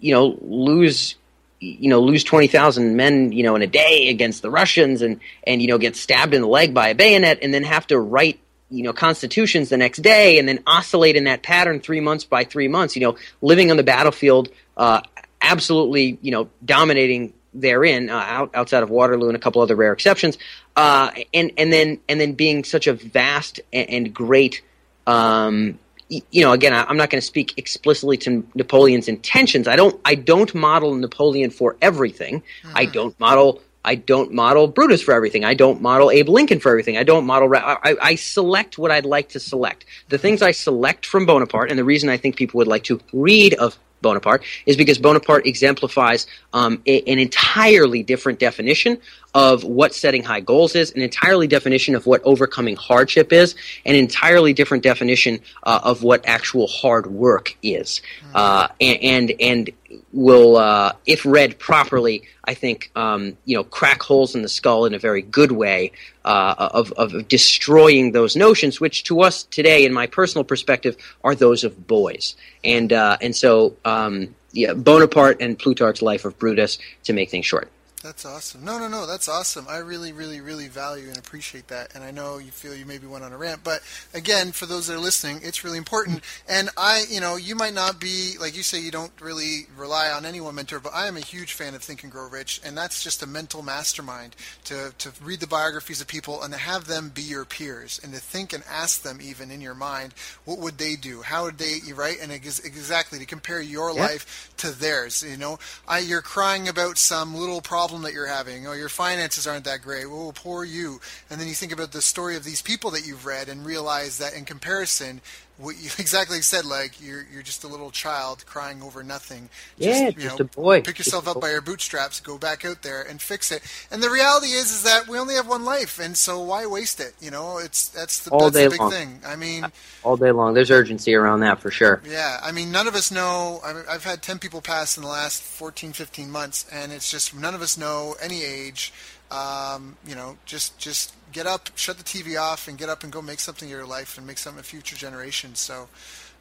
[0.01, 1.17] you know lose
[1.61, 5.63] you know lose 20,000 men you know in a day against the Russians and and
[5.63, 8.41] you know get stabbed in the leg by a bayonet and then have to write
[8.71, 12.45] you know constitutions the next day and then oscillate in that pattern 3 months by
[12.45, 15.01] 3 months you know living on the battlefield uh,
[15.41, 19.93] absolutely you know dominating therein uh, out, outside of Waterloo and a couple other rare
[19.93, 20.39] exceptions
[20.77, 24.63] uh, and and then and then being such a vast and, and great
[25.07, 25.79] um,
[26.09, 30.15] you know again I'm not going to speak explicitly to Napoleon's intentions I don't I
[30.15, 32.43] don't model Napoleon for everything
[32.75, 35.45] I don't model I don't model Brutus for everything.
[35.45, 36.97] I don't model Abe Lincoln for everything.
[36.97, 37.55] I don't model.
[37.55, 39.85] I, I select what I'd like to select.
[40.09, 42.99] The things I select from Bonaparte, and the reason I think people would like to
[43.13, 48.99] read of Bonaparte is because Bonaparte exemplifies um, a, an entirely different definition
[49.35, 53.97] of what setting high goals is, an entirely definition of what overcoming hardship is, an
[53.97, 58.01] entirely different definition uh, of what actual hard work is,
[58.35, 59.71] uh, and, and and
[60.13, 64.87] will, uh, if read properly, I think um, you know crack holes in the skull
[64.87, 65.93] in a very good way
[66.25, 71.35] uh, of of destroying those notions, which to us today, in my personal perspective, are
[71.35, 76.79] those of boys, and uh, and so um, yeah, Bonaparte and Plutarch's Life of Brutus
[77.05, 77.71] to make things short.
[78.05, 78.63] That's awesome.
[78.63, 79.07] No, no, no.
[79.07, 79.65] That's awesome.
[79.67, 81.95] I really, really, really value and appreciate that.
[81.95, 83.81] And I know you feel you maybe went on a rant, but
[84.13, 86.23] again, for those that are listening, it's really important.
[86.47, 90.11] And I, you know, you might not be like you say, you don't really rely
[90.11, 92.61] on any one mentor, but I am a huge fan of Think and Grow Rich,
[92.63, 96.59] and that's just a mental mastermind to to read the biographies of people and to
[96.59, 100.13] have them be your peers and to think and ask them even in your mind,
[100.45, 101.23] what would they do?
[101.23, 102.19] How would they you right?
[102.21, 105.25] And exactly to compare your life to theirs.
[105.27, 108.67] You know, I you're crying about some little problem that you're having.
[108.67, 110.05] Oh, your finances aren't that great.
[110.07, 111.01] Oh, poor you.
[111.31, 114.19] And then you think about the story of these people that you've read and realize
[114.19, 115.21] that in comparison,
[115.59, 119.49] what you exactly said, like you're you're just a little child crying over nothing.
[119.79, 120.83] Just, yeah, just know, a boy.
[120.83, 123.63] Pick yourself up by your bootstraps, go back out there and fix it.
[123.91, 127.01] And the reality is, is that we only have one life, and so why waste
[127.01, 127.15] it?
[127.21, 128.91] You know, it's that's the, all that's day the big long.
[128.91, 129.21] thing.
[129.27, 129.67] I mean,
[130.03, 130.55] all day long.
[130.55, 132.03] There's urgency around that for sure.
[132.09, 133.61] Yeah, I mean, none of us know.
[133.65, 137.55] I've had ten people pass in the last 14, 15 months, and it's just none
[137.55, 138.93] of us know any age.
[139.31, 143.13] Um, you know, just just get up, shut the TV off, and get up and
[143.13, 145.59] go make something of your life and make something of future generations.
[145.59, 145.89] So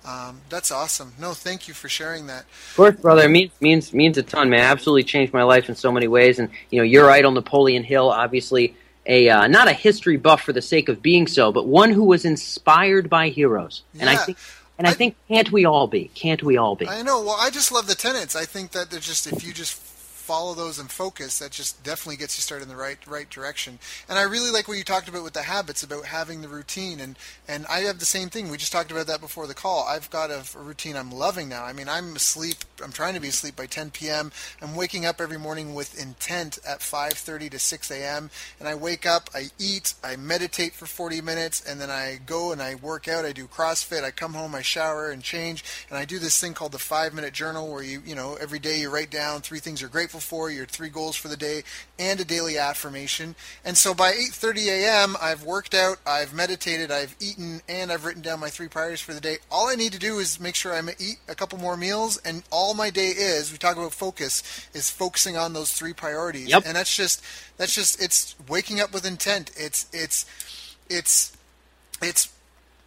[0.05, 1.13] um, that's awesome.
[1.19, 2.41] No, thank you for sharing that.
[2.41, 3.23] Of course, brother.
[3.23, 4.61] It means means means a ton, man.
[4.61, 6.39] Absolutely changed my life in so many ways.
[6.39, 8.75] And you know, your idol Napoleon Hill, obviously
[9.05, 12.03] a uh, not a history buff for the sake of being so, but one who
[12.03, 13.83] was inspired by heroes.
[13.99, 14.09] And.
[14.09, 14.37] I think
[14.75, 16.09] and I, I, think can't we all be?
[16.15, 16.87] Can't we all be?
[16.87, 17.21] I know.
[17.21, 18.35] Well, I just love the tenants.
[18.35, 19.79] I think that they're just if you just
[20.23, 23.77] follow those and focus, that just definitely gets you started in the right right direction.
[24.07, 27.01] And I really like what you talked about with the habits, about having the routine.
[27.01, 27.17] And
[27.47, 28.49] and I have the same thing.
[28.49, 29.85] We just talked about that before the call.
[29.87, 31.65] I've got a, a routine I'm loving now.
[31.65, 32.57] I mean, I'm asleep.
[32.81, 34.31] I'm trying to be asleep by 10 p.m.
[34.61, 38.29] I'm waking up every morning with intent at 5:30 to 6 a.m.
[38.59, 42.53] And I wake up, I eat, I meditate for 40 minutes, and then I go
[42.53, 43.25] and I work out.
[43.25, 44.03] I do CrossFit.
[44.03, 47.13] I come home, I shower and change, and I do this thing called the five
[47.13, 50.12] minute journal, where you you know every day you write down three things you're grateful
[50.13, 51.63] grateful for, your three goals for the day,
[51.97, 53.35] and a daily affirmation.
[53.65, 58.21] And so by 8:30 a.m., I've worked out, I've meditated, I've eaten, and I've written
[58.21, 59.37] down my three priorities for the day.
[59.49, 62.43] All I need to do is make sure I eat a couple more meals, and
[62.51, 64.43] all my day is, we talk about focus,
[64.73, 66.49] is focusing on those three priorities.
[66.49, 66.63] Yep.
[66.67, 67.23] And that's just
[67.57, 69.51] that's just it's waking up with intent.
[69.57, 70.25] It's it's
[70.89, 71.35] it's
[72.01, 72.29] it's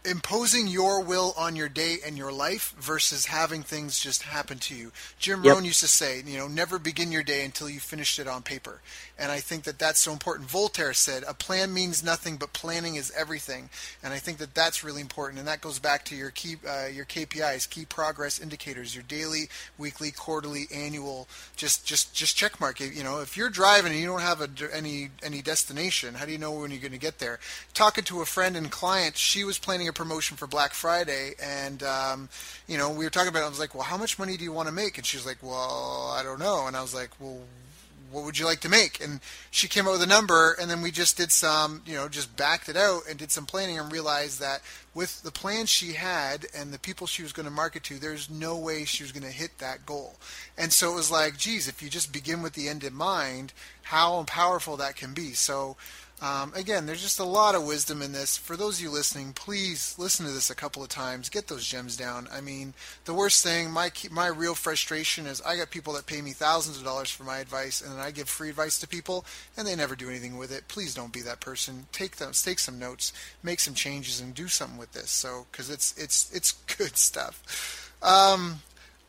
[0.06, 4.74] imposing your will on your day and your life versus having things just happen to
[4.74, 4.92] you.
[5.18, 5.54] Jim yep.
[5.54, 8.42] Rohn used to say, you know, never begin your day until you finished it on
[8.42, 8.80] paper.
[9.18, 10.48] And I think that that's so important.
[10.48, 13.70] Voltaire said, a plan means nothing, but planning is everything.
[14.02, 15.38] And I think that that's really important.
[15.38, 19.48] And that goes back to your key, uh, your KPIs, key progress indicators, your daily,
[19.78, 22.80] weekly, quarterly, annual, just, just, just check mark.
[22.80, 22.94] It.
[22.94, 26.32] You know, if you're driving and you don't have a, any, any destination, how do
[26.32, 27.40] you know when you're going to get there?
[27.74, 31.82] Talking to a friend and client, she was planning a promotion for Black Friday, and
[31.82, 32.28] um,
[32.68, 33.42] you know, we were talking about.
[33.42, 33.46] it.
[33.46, 35.38] I was like, "Well, how much money do you want to make?" And she's like,
[35.42, 37.40] "Well, I don't know." And I was like, "Well,
[38.12, 39.20] what would you like to make?" And
[39.50, 42.36] she came up with a number, and then we just did some, you know, just
[42.36, 44.60] backed it out and did some planning and realized that
[44.94, 48.30] with the plan she had and the people she was going to market to, there's
[48.30, 50.16] no way she was going to hit that goal.
[50.56, 53.52] And so it was like, geez, if you just begin with the end in mind,
[53.82, 55.32] how powerful that can be.
[55.34, 55.76] So
[56.22, 58.38] um, again, there's just a lot of wisdom in this.
[58.38, 61.28] For those of you listening, please listen to this a couple of times.
[61.28, 62.26] Get those gems down.
[62.32, 62.72] I mean,
[63.04, 66.78] the worst thing, my my real frustration is I got people that pay me thousands
[66.78, 69.26] of dollars for my advice, and then I give free advice to people,
[69.58, 70.68] and they never do anything with it.
[70.68, 71.86] Please don't be that person.
[71.92, 73.12] Take them, take some notes,
[73.42, 75.10] make some changes, and do something with this.
[75.10, 77.92] So, because it's it's it's good stuff.
[78.02, 78.60] Um,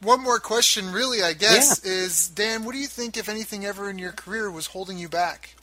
[0.02, 1.92] one more question, really, I guess, yeah.
[1.92, 2.66] is Dan.
[2.66, 5.57] What do you think, if anything, ever in your career was holding you back?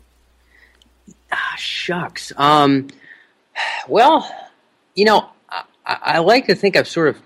[1.37, 2.33] Ah, shucks.
[2.37, 2.87] Um,
[3.89, 4.31] well,
[4.95, 7.21] you know, I, I, like to think I've sort of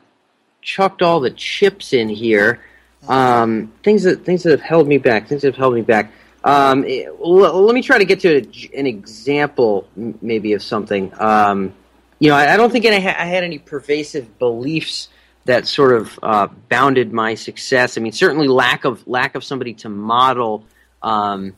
[0.63, 2.65] chucked all the chips in here.
[3.07, 5.29] Um, things that things that have held me back.
[5.29, 6.11] Things that have held me back.
[6.43, 10.55] Um, it, eh, l- let me try to get to a, an example, m- maybe
[10.55, 11.13] of something.
[11.21, 11.75] Um,
[12.19, 15.09] you know, I, I don't think I, I, had any pervasive beliefs
[15.45, 17.99] that sort of uh, bounded my success.
[17.99, 20.65] I mean, certainly lack of lack of somebody to model
[21.03, 21.53] um,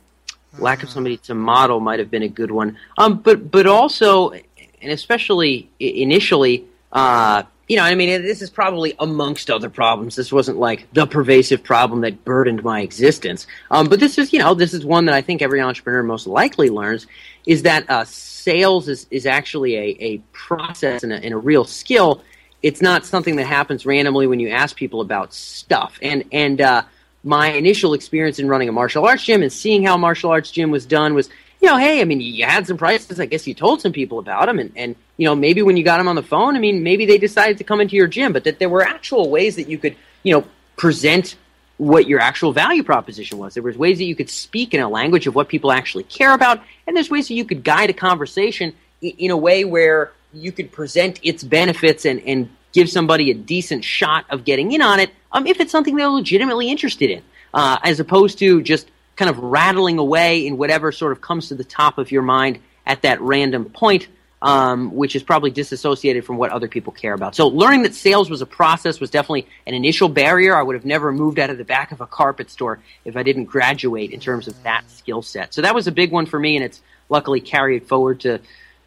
[0.59, 2.77] lack of somebody to model might have been a good one.
[2.99, 8.95] Um, but but also, and especially initially, uh, you know, I mean, this is probably
[8.99, 10.17] amongst other problems.
[10.17, 13.47] This wasn't like the pervasive problem that burdened my existence.
[13.71, 16.27] Um, but this is, you know, this is one that I think every entrepreneur most
[16.27, 17.07] likely learns
[17.47, 21.65] is that uh, sales is, is actually a, a process and a, and a real
[21.65, 22.25] skill.
[22.61, 25.97] It's not something that happens randomly when you ask people about stuff.
[26.03, 26.83] And, and, uh,
[27.23, 30.71] my initial experience in running a martial arts gym and seeing how martial arts gym
[30.71, 31.29] was done was,
[31.61, 33.21] you know, hey, I mean, you had some prices.
[33.21, 35.85] I guess you told some people about them, and, and you know, maybe when you
[35.85, 38.33] got them on the phone, I mean, maybe they decided to come into your gym,
[38.33, 40.47] but that there were actual ways that you could, you know,
[40.77, 41.37] present
[41.77, 43.55] what your actual value proposition was.
[43.55, 46.33] There was ways that you could speak in a language of what people actually care
[46.33, 50.13] about, and there's ways that you could guide a conversation in, in a way where
[50.33, 54.83] you could present its benefits and, and give somebody a decent shot of getting in
[54.83, 57.23] on it um, if it's something they're legitimately interested in,
[57.55, 61.55] uh, as opposed to just kind of rattling away in whatever sort of comes to
[61.55, 64.09] the top of your mind at that random point
[64.43, 67.35] um, which is probably disassociated from what other people care about.
[67.35, 70.57] So learning that sales was a process was definitely an initial barrier.
[70.57, 73.23] I would have never moved out of the back of a carpet store if I
[73.23, 75.53] didn't graduate in terms of that skill set.
[75.53, 78.41] So that was a big one for me, and it's luckily carried forward to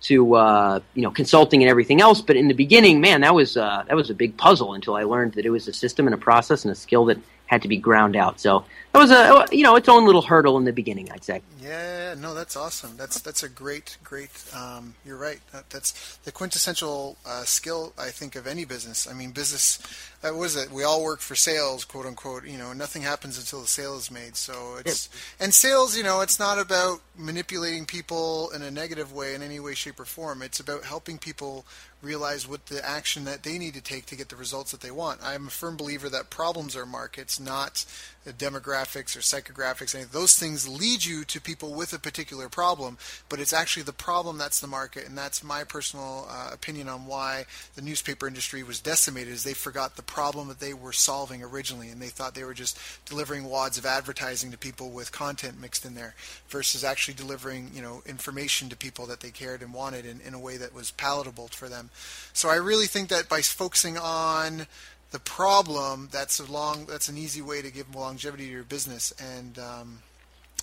[0.03, 2.21] to uh, you know consulting and everything else.
[2.21, 5.03] But in the beginning, man, that was uh, that was a big puzzle until I
[5.03, 7.67] learned that it was a system and a process and a skill that had to
[7.67, 8.39] be ground out.
[8.39, 11.41] So that was a you know its own little hurdle in the beginning, I'd say.
[11.63, 12.97] Yeah, no, that's awesome.
[12.97, 14.31] That's that's a great great.
[14.53, 15.39] Um, you're right.
[15.69, 19.07] That's the quintessential uh, skill I think of any business.
[19.09, 19.79] I mean, business.
[20.21, 20.71] That was it.
[20.71, 22.45] We all work for sales, quote unquote.
[22.45, 24.35] You know, nothing happens until the sale is made.
[24.35, 25.09] So it's
[25.39, 25.95] and sales.
[25.95, 29.99] You know, it's not about manipulating people in a negative way in any way, shape,
[29.99, 30.41] or form.
[30.41, 31.65] It's about helping people
[32.01, 34.91] realize what the action that they need to take to get the results that they
[34.91, 35.21] want.
[35.23, 37.85] I'm a firm believer that problems are markets, not
[38.31, 39.93] demographics or psychographics.
[39.93, 42.97] Any those things lead you to people with a particular problem,
[43.27, 47.05] but it's actually the problem that's the market, and that's my personal uh, opinion on
[47.05, 47.45] why
[47.75, 49.33] the newspaper industry was decimated.
[49.33, 52.53] Is they forgot the problem that they were solving originally, and they thought they were
[52.53, 56.15] just delivering wads of advertising to people with content mixed in there,
[56.47, 60.33] versus actually delivering you know information to people that they cared and wanted in, in
[60.33, 61.89] a way that was palatable for them.
[62.31, 64.67] So I really think that by focusing on
[65.13, 69.13] the problem, that's a long, that's an easy way to give longevity to your business.
[69.21, 69.99] And um,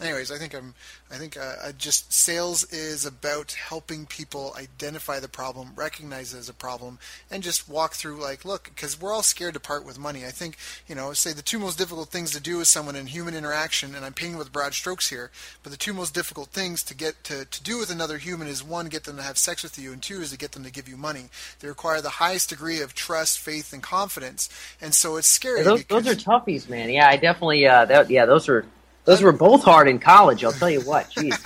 [0.01, 0.74] anyways, I think I'm,
[1.11, 6.38] I think uh, I just sales is about helping people identify the problem, recognize it
[6.38, 6.98] as a problem,
[7.30, 10.24] and just walk through like, look, because we're all scared to part with money.
[10.24, 10.57] I think
[10.88, 13.94] you know, say the two most difficult things to do with someone in human interaction,
[13.94, 15.30] and I'm painting with broad strokes here,
[15.62, 18.64] but the two most difficult things to get to to do with another human is
[18.64, 20.70] one, get them to have sex with you, and two is to get them to
[20.70, 21.28] give you money.
[21.61, 24.48] They require the highest degree of trust, faith, and confidence,
[24.80, 25.59] and so it's scary.
[25.59, 26.90] Yeah, those, those, are toughies, man.
[26.90, 27.66] Yeah, I definitely.
[27.66, 28.66] Uh, that, yeah, those are
[29.05, 30.44] those were both hard in college.
[30.44, 31.11] I'll tell you what.
[31.11, 31.36] Jeez.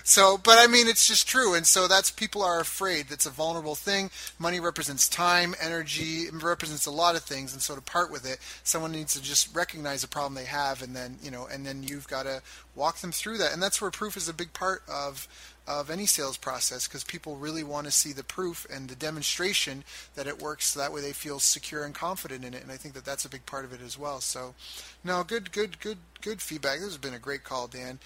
[0.04, 3.06] so, but I mean, it's just true, and so that's people are afraid.
[3.08, 4.10] That's a vulnerable thing.
[4.38, 6.22] Money represents time, energy.
[6.22, 9.22] It represents a lot of things, and so to part with it, someone needs to
[9.22, 12.42] just recognize the problem they have, and then you know, and then you've got to
[12.74, 15.28] walk them through that, and that's where proof is a big part of
[15.66, 19.84] of any sales process because people really want to see the proof and the demonstration
[20.14, 22.76] that it works so that way they feel secure and confident in it and i
[22.76, 24.20] think that that's a big part of it as well.
[24.20, 24.54] So
[25.04, 26.78] no good good good good feedback.
[26.78, 27.98] This has been a great call dan.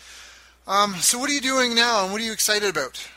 [0.66, 3.08] Um, so what are you doing now and what are you excited about?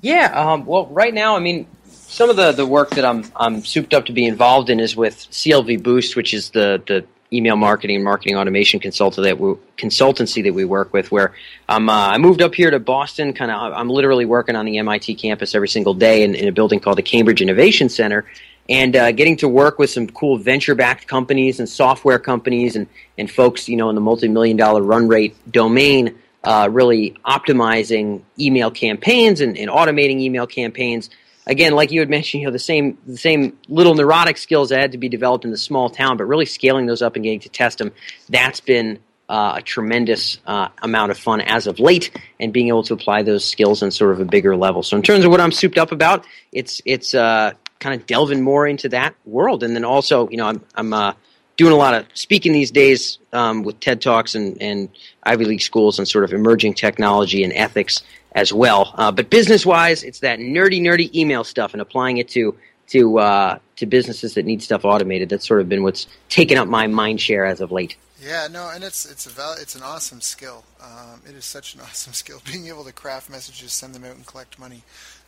[0.00, 1.66] Yeah um, well right now i mean
[2.10, 4.96] some of the, the work that I'm I'm souped up to be involved in is
[4.96, 9.54] with CLV Boost, which is the the email marketing and marketing automation consultant that we,
[9.76, 11.12] consultancy that we work with.
[11.12, 11.32] Where
[11.68, 13.32] um, uh, I moved up here to Boston.
[13.32, 16.52] Kind of, I'm literally working on the MIT campus every single day in, in a
[16.52, 18.26] building called the Cambridge Innovation Center,
[18.68, 23.30] and uh, getting to work with some cool venture-backed companies and software companies and and
[23.30, 26.16] folks, you know, in the multi-million dollar run rate domain.
[26.42, 31.10] Uh, really optimizing email campaigns and, and automating email campaigns
[31.46, 34.80] again, like you had mentioned, you know, the same the same little neurotic skills that
[34.80, 37.40] had to be developed in the small town, but really scaling those up and getting
[37.40, 37.92] to test them,
[38.28, 42.10] that's been uh, a tremendous uh, amount of fun as of late,
[42.40, 44.82] and being able to apply those skills on sort of a bigger level.
[44.82, 48.42] So, in terms of what I'm souped up about, it's it's uh, kind of delving
[48.42, 51.14] more into that world, and then also, you know, I'm I'm uh,
[51.56, 54.88] doing a lot of speaking these days um, with TED talks and and
[55.22, 58.02] Ivy League schools on sort of emerging technology and ethics
[58.32, 58.92] as well.
[58.96, 62.56] Uh, but business wise, it's that nerdy, nerdy email stuff and applying it to
[62.88, 65.28] to uh, to businesses that need stuff automated.
[65.28, 67.96] That's sort of been what's taken up my mind share as of late.
[68.22, 70.64] Yeah, no, and it's it's a val- it's an awesome skill.
[70.82, 74.16] Um, it is such an awesome skill being able to craft messages, send them out,
[74.16, 74.82] and collect money.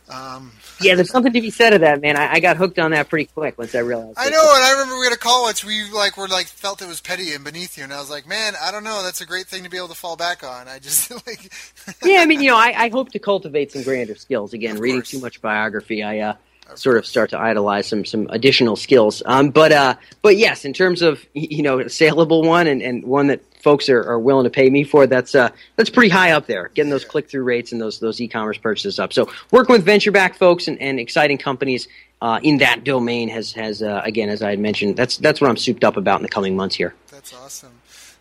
[0.09, 0.51] Um,
[0.81, 2.17] yeah, there's something to be said of that, man.
[2.17, 4.17] I, I, got hooked on that pretty quick once I realized.
[4.17, 5.63] I know, and I remember we had a call once.
[5.63, 8.27] We like were like felt it was petty and beneath you, and I was like,
[8.27, 9.01] man, I don't know.
[9.01, 10.67] That's a great thing to be able to fall back on.
[10.67, 11.51] I just like.
[12.03, 14.53] yeah, I mean, you know, I, I, hope to cultivate some grander skills.
[14.53, 16.35] Again, reading too much biography, I uh,
[16.75, 19.23] sort of start to idolize some some additional skills.
[19.25, 23.05] Um, but uh, but yes, in terms of you know a saleable one and, and
[23.05, 26.31] one that folks are, are willing to pay me for, that's uh, that's pretty high
[26.31, 26.69] up there.
[26.75, 29.13] Getting those click through rates and those those e-commerce purchases up.
[29.13, 31.87] So working with venture back folks and, and exciting companies
[32.21, 35.49] uh, in that domain has has uh, again, as I had mentioned, that's that's what
[35.49, 36.93] I'm souped up about in the coming months here.
[37.09, 37.71] That's awesome.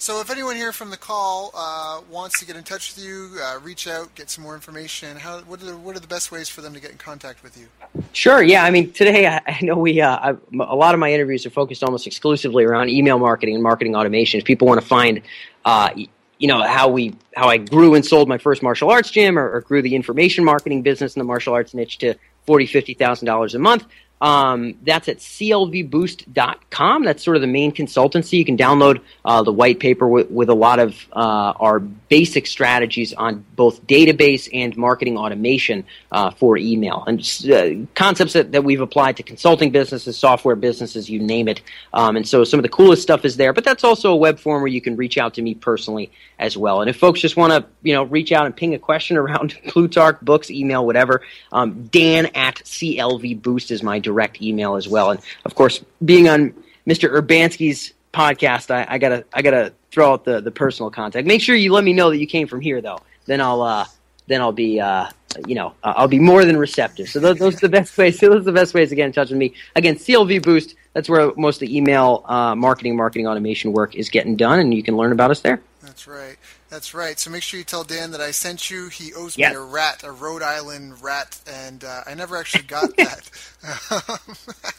[0.02, 3.38] So if anyone here from the call uh, wants to get in touch with you,
[3.40, 6.32] uh, reach out, get some more information, how what are the, what are the best
[6.32, 7.68] ways for them to get in contact with you?
[8.12, 8.42] Sure.
[8.42, 8.64] Yeah.
[8.64, 11.84] I mean, today I, I know we uh, a lot of my interviews are focused
[11.84, 14.40] almost exclusively around email marketing and marketing automation.
[14.40, 15.22] If people want to find
[15.64, 19.38] uh, you know how we how I grew and sold my first martial arts gym
[19.38, 22.94] or, or grew the information marketing business in the martial arts niche to forty fifty
[22.94, 23.86] thousand dollars a month.
[24.22, 27.04] Um, that's at clvboost.com.
[27.04, 28.34] That's sort of the main consultancy.
[28.34, 32.46] You can download uh, the white paper with, with a lot of uh, our basic
[32.46, 37.20] strategies on both database and marketing automation uh, for email and
[37.50, 41.60] uh, concepts that, that we've applied to consulting businesses, software businesses, you name it.
[41.92, 44.38] Um, and so some of the coolest stuff is there, but that's also a web
[44.38, 46.80] form where you can reach out to me personally as well.
[46.80, 49.58] And if folks just want to, you know, reach out and ping a question around
[49.66, 55.10] Plutarch, books, email, whatever, um, Dan at CLVBoost is my direct direct email as well.
[55.10, 56.54] And of course, being on
[56.86, 57.10] Mr.
[57.10, 61.26] Urbanski's podcast, I, I, gotta I gotta throw out the, the personal contact.
[61.26, 63.00] Make sure you let me know that you came from here, though.
[63.26, 63.86] Then I'll uh,
[64.26, 65.08] then I'll be uh,
[65.46, 67.08] you know I'll be more than receptive.
[67.08, 68.18] So those, those are the best ways.
[68.20, 69.54] Those are the best ways to get in touch with me.
[69.76, 70.74] Again, CLV Boost.
[70.92, 74.74] That's where most of the email uh, marketing, marketing automation work is getting done, and
[74.74, 75.62] you can learn about us there.
[75.80, 76.36] That's right.
[76.72, 77.18] That's right.
[77.18, 78.88] So make sure you tell Dan that I sent you.
[78.88, 79.52] He owes yes.
[79.52, 83.30] me a rat, a Rhode Island rat, and uh, I never actually got that.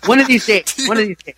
[0.06, 0.74] one of these days.
[0.88, 1.36] One of these days.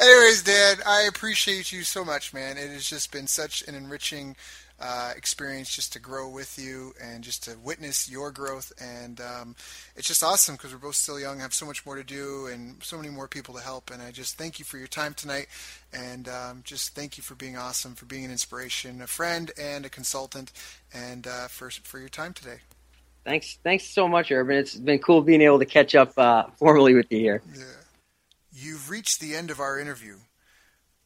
[0.00, 2.58] Anyways, Dan, I appreciate you so much, man.
[2.58, 4.34] It has just been such an enriching
[4.80, 8.72] uh, experience just to grow with you and just to witness your growth.
[8.80, 9.56] And um,
[9.96, 12.82] it's just awesome because we're both still young, have so much more to do, and
[12.82, 13.90] so many more people to help.
[13.90, 15.46] And I just thank you for your time tonight,
[15.92, 19.84] and um, just thank you for being awesome, for being an inspiration, a friend, and
[19.84, 20.52] a consultant,
[20.92, 22.60] and uh, for for your time today.
[23.24, 24.56] Thanks, thanks so much, Urban.
[24.56, 27.42] It's been cool being able to catch up uh, formally with you here.
[27.54, 27.64] Yeah.
[28.52, 30.16] You've reached the end of our interview.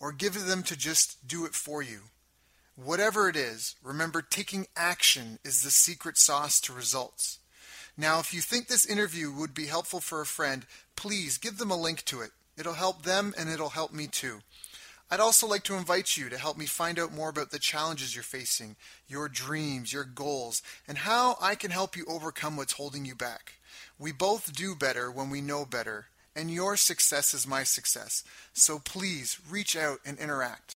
[0.00, 2.00] or give them to just do it for you.
[2.74, 7.38] Whatever it is, remember taking action is the secret sauce to results.
[7.96, 10.64] Now, if you think this interview would be helpful for a friend,
[10.96, 12.30] please give them a link to it.
[12.56, 14.40] It'll help them and it'll help me too.
[15.10, 18.14] I'd also like to invite you to help me find out more about the challenges
[18.14, 18.76] you're facing,
[19.08, 23.54] your dreams, your goals, and how I can help you overcome what's holding you back.
[23.98, 28.22] We both do better when we know better, and your success is my success.
[28.52, 30.62] So please reach out and interact.